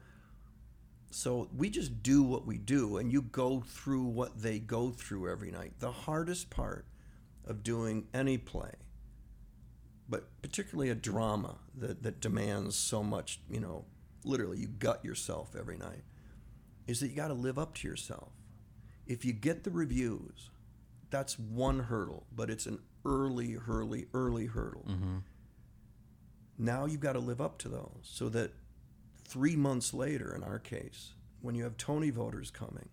[1.14, 5.32] So we just do what we do, and you go through what they go through
[5.32, 5.74] every night.
[5.80, 6.88] The hardest part
[7.45, 8.72] of doing any play,
[10.09, 13.86] but particularly a drama that, that demands so much, you know,
[14.26, 16.03] literally you gut yourself every night,
[16.88, 18.32] is that you got to live up to yourself.
[19.05, 20.49] If you get the reviews,
[21.11, 24.86] that's one hurdle, but it's an early, early, early hurdle.
[24.89, 25.18] Mm-hmm.
[26.57, 28.53] Now you've got to live up to those so that
[29.26, 32.90] three months later, in our case, when you have Tony voters coming,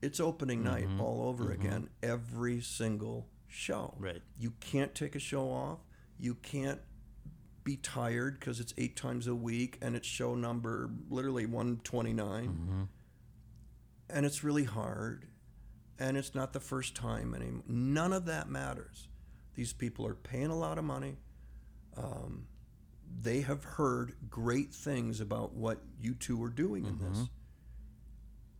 [0.00, 1.00] it's opening night mm-hmm.
[1.00, 1.60] all over mm-hmm.
[1.60, 3.94] again, every single show.
[3.98, 4.22] Right.
[4.38, 5.78] You can't take a show off.
[6.18, 6.80] You can't
[7.64, 12.46] be tired because it's eight times a week and it's show number literally 129.
[12.46, 12.82] Mm-hmm.
[14.10, 15.26] And it's really hard.
[15.98, 17.64] And it's not the first time anymore.
[17.66, 19.08] None of that matters.
[19.54, 21.16] These people are paying a lot of money.
[21.96, 22.46] um,
[23.20, 27.18] they have heard great things about what you two are doing in this.
[27.18, 27.24] Mm-hmm.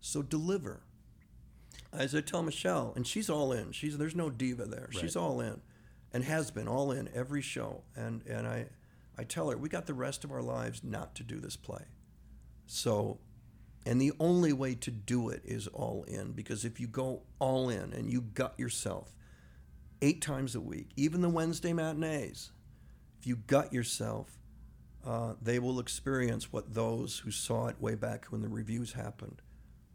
[0.01, 0.83] So deliver.
[1.93, 3.73] As I tell Michelle, and she's all in.
[3.73, 4.89] She's there's no diva there.
[4.91, 5.61] She's all in,
[6.13, 7.83] and has been all in every show.
[7.97, 8.67] And and I,
[9.17, 11.85] I tell her we got the rest of our lives not to do this play.
[12.67, 13.19] So,
[13.87, 17.71] and the only way to do it is all in because if you go all
[17.71, 19.15] in and you gut yourself
[20.03, 22.51] eight times a week, even the Wednesday matinees,
[23.19, 24.38] if you gut yourself,
[25.09, 29.41] uh, they will experience what those who saw it way back when the reviews happened.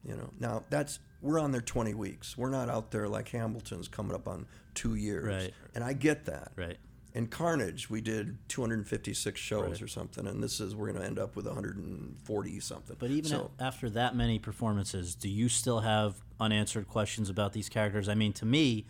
[0.04, 2.36] You know, now that's we're on there 20 weeks.
[2.38, 5.54] We're not out there like Hamilton's coming up on two years, Right.
[5.76, 6.52] and I get that.
[6.56, 6.78] Right.
[7.14, 9.82] In Carnage, we did 256 shows Right.
[9.84, 12.96] or something, and this is we're going to end up with 140 something.
[13.00, 17.70] But even so, after that many performances, do you still have unanswered questions about these
[17.70, 18.10] characters?
[18.10, 18.88] I mean, to me,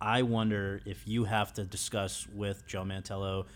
[0.00, 3.46] I wonder if you have to discuss with Joe Mantello,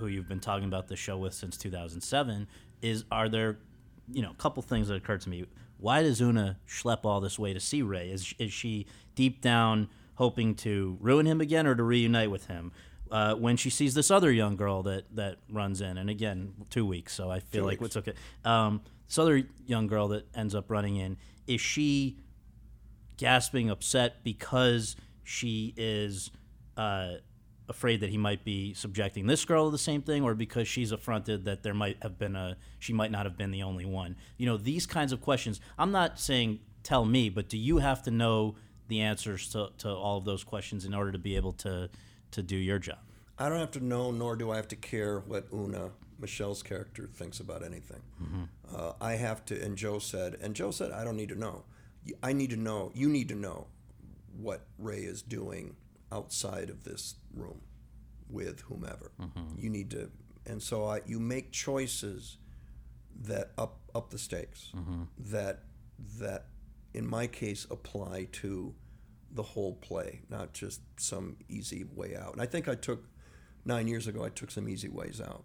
[0.00, 2.48] who you've been talking about the show with since 2007,
[2.82, 3.58] is are there,
[4.10, 5.44] you know, a couple things that occurred to me.
[5.78, 8.10] Why does Una schlep all this way to see Ray?
[8.10, 12.72] Is is she deep down hoping to ruin him again or to reunite with him?
[13.10, 16.86] Uh, when she sees this other young girl that, that runs in, and again, two
[16.86, 17.96] weeks, so I feel Two like weeks.
[17.96, 18.18] it's okay.
[18.44, 21.16] Um, this other young girl that ends up running in,
[21.48, 22.18] is she
[23.16, 24.94] gasping upset because
[25.24, 26.30] she is
[26.76, 27.14] uh,
[27.70, 30.92] afraid that he might be subjecting this girl to the same thing, or because she's
[30.92, 34.16] affronted that there might have been a she might not have been the only one.
[34.36, 35.60] You know, these kinds of questions.
[35.78, 38.56] I'm not saying tell me, but do you have to know
[38.88, 41.88] the answers to, to all of those questions in order to be able to
[42.32, 42.98] to do your job?
[43.38, 47.08] I don't have to know, nor do I have to care what Una, Michelle's character,
[47.14, 48.02] thinks about anything.
[48.74, 51.64] Uh, I have to, and Joe said, and Joe said, I don't need to know.
[52.22, 53.68] i need to know, you need to know
[54.38, 55.76] what Ray is doing
[56.12, 57.60] outside of this room
[58.28, 59.10] with whomever.
[59.58, 60.10] You need to,
[60.46, 62.36] and so I, you make choices
[63.22, 64.72] that up up the stakes
[65.18, 65.64] that
[66.18, 66.46] that
[66.94, 68.74] in my case apply to
[69.32, 72.32] the whole play, not just some easy way out.
[72.32, 73.04] And I think I took
[73.64, 74.24] nine years ago.
[74.24, 75.44] I took some easy ways out.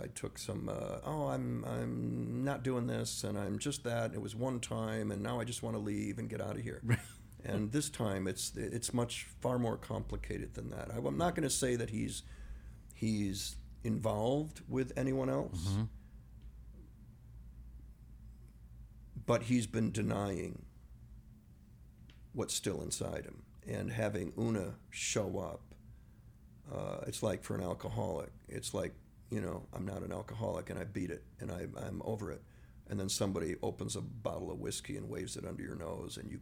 [0.00, 0.68] I, I took some.
[0.68, 4.14] Uh, oh, I'm I'm not doing this, and I'm just that.
[4.14, 6.62] It was one time, and now I just want to leave and get out of
[6.62, 6.80] here.
[7.54, 10.90] And this time, it's it's much far more complicated than that.
[10.92, 12.22] I, am not going to say that he's
[12.94, 15.76] he's involved with anyone else,
[19.26, 20.64] but he's been denying
[22.32, 23.42] what's still inside him.
[23.66, 25.74] And having Una show up,
[26.72, 28.94] uh, it's like for an alcoholic, it's like,
[29.30, 32.42] you know, I'm not an alcoholic and I beat it and I, I'm over it.
[32.88, 36.30] And then somebody opens a bottle of whiskey and waves it under your nose and
[36.30, 36.38] you,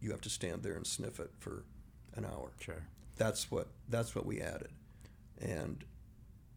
[0.00, 1.64] you have to stand there and sniff it for
[2.14, 2.52] an hour.
[2.60, 2.86] Sure.
[3.16, 4.70] That's what, that's what we added.
[5.40, 5.84] And,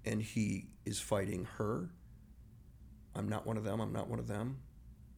[0.05, 1.89] and he is fighting her.
[3.15, 4.59] I'm not one of them, I'm not one of them.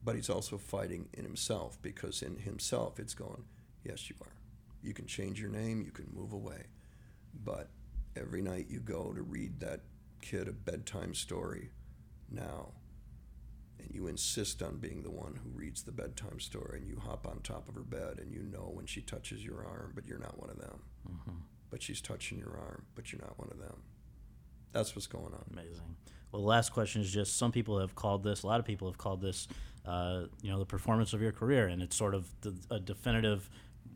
[0.03, 3.43] But he's also fighting in himself because in himself it's going,
[3.83, 4.33] yes, you are.
[4.81, 6.65] You can change your name, you can move away.
[7.33, 7.69] But
[8.15, 9.81] every night you go to read that
[10.21, 11.69] kid a bedtime story
[12.29, 12.71] now,
[13.83, 17.27] and you insist on being the one who reads the bedtime story, and you hop
[17.27, 20.19] on top of her bed, and you know when she touches your arm, but you're
[20.19, 20.79] not one of them.
[21.69, 23.81] But she's touching your arm, but you're not one of them.
[24.71, 25.43] That's what's going on.
[25.51, 25.95] Amazing.
[26.31, 28.87] Well, the last question is just some people have called this, a lot of people
[28.87, 29.47] have called this,
[29.85, 33.49] uh, you know, the performance of your career, and it's sort of the, a definitive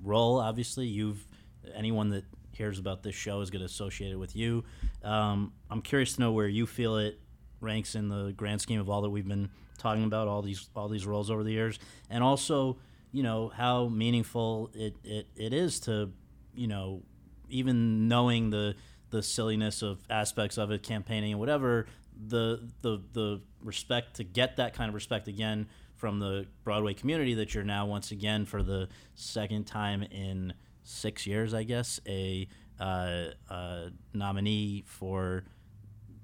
[0.03, 0.39] role.
[0.39, 1.27] Obviously, you've
[1.75, 4.63] anyone that hears about this show is going to associate it with you.
[5.03, 7.19] Um, I'm curious to know where you feel it
[7.59, 10.87] ranks in the grand scheme of all that we've been talking about, all these all
[10.89, 12.77] these roles over the years, and also,
[13.11, 16.11] you know, how meaningful it, it, it is to,
[16.53, 17.03] you know,
[17.49, 18.75] even knowing the
[19.09, 21.87] the silliness of aspects of it, campaigning and whatever,
[22.27, 27.33] the the the respect to get that kind of respect again from the Broadway community
[27.33, 30.53] that you're now once again for the second time in
[30.83, 32.47] six years, I guess, a
[32.79, 35.43] uh, uh, nominee for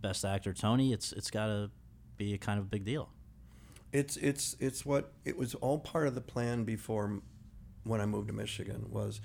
[0.01, 0.93] Best Actor Tony.
[0.93, 1.71] It's it's got to
[2.17, 3.09] be a kind of big deal.
[3.93, 7.21] It's it's it's what it was all part of the plan before
[7.83, 9.21] when I moved to Michigan was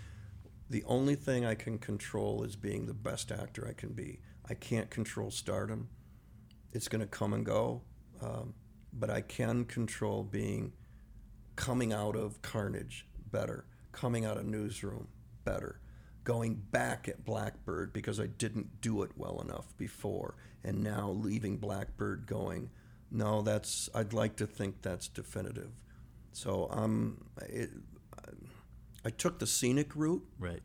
[0.69, 4.21] the only thing I can control is being the best actor I can be.
[4.49, 5.89] I can't control stardom.
[6.73, 7.81] It's going to come and go,
[8.21, 8.53] um,
[8.93, 10.75] but I can control being
[11.57, 15.09] coming out of Carnage better, coming out of Newsroom
[15.45, 15.81] better,
[16.25, 21.57] going back at Blackbird because I didn't do it well enough before, and now leaving
[21.57, 22.69] Blackbird going,
[23.11, 25.71] no, that's I'd like to think that's definitive.
[26.33, 27.71] So um, it,
[29.05, 30.63] I took the scenic route, Right.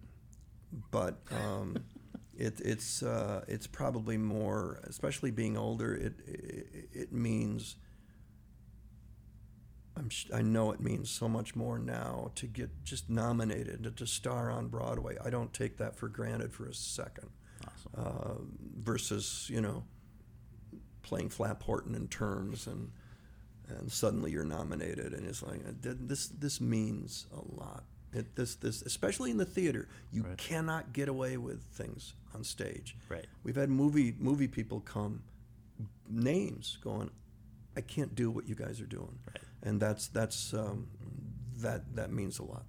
[0.92, 1.78] but um,
[2.38, 5.96] it, it's uh, it's probably more, especially being older.
[5.96, 7.76] It it, it means.
[9.96, 13.92] I'm, sh- I know it means so much more now to get just nominated to,
[13.92, 15.18] to star on Broadway.
[15.24, 17.30] I don't take that for granted for a second.
[17.64, 17.92] Awesome.
[17.96, 18.34] Uh,
[18.82, 19.84] versus you know
[21.04, 22.92] playing Flap Horton in terms and
[23.70, 27.84] and suddenly you're nominated and it's like uh, this this means a lot.
[28.12, 30.38] It, this this especially in the theater, you Right.
[30.38, 32.96] cannot get away with things on stage.
[33.10, 33.26] Right.
[33.44, 35.24] We've had movie movie people come,
[36.10, 37.10] names going,
[37.76, 39.44] I can't do what you guys are doing, Right.
[39.64, 40.88] and that's that's um,
[41.62, 42.66] that that means a lot.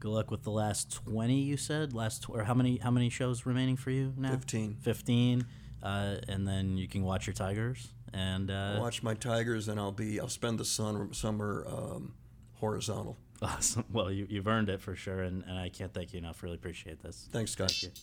[0.00, 1.42] Good luck with the last twenty.
[1.42, 2.78] You said last, tw- or how many?
[2.78, 4.30] How many shows remaining for you now?
[4.30, 4.78] 15.
[4.80, 5.46] Fifteen,
[5.82, 9.92] uh, and then you can watch your Tigers and uh, watch my Tigers, and I'll
[9.92, 12.14] be I'll spend the sun, summer um,
[12.54, 13.18] horizontal.
[13.42, 13.84] Awesome.
[13.92, 16.42] Well, you, you've earned it for sure, and, and I can't thank you enough.
[16.42, 17.28] Really appreciate this.
[17.32, 17.70] Thanks, Scott.
[17.70, 17.94] Thank.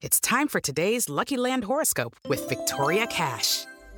[0.00, 3.66] It's time for today's Lucky Land horoscope with Victoria Cash.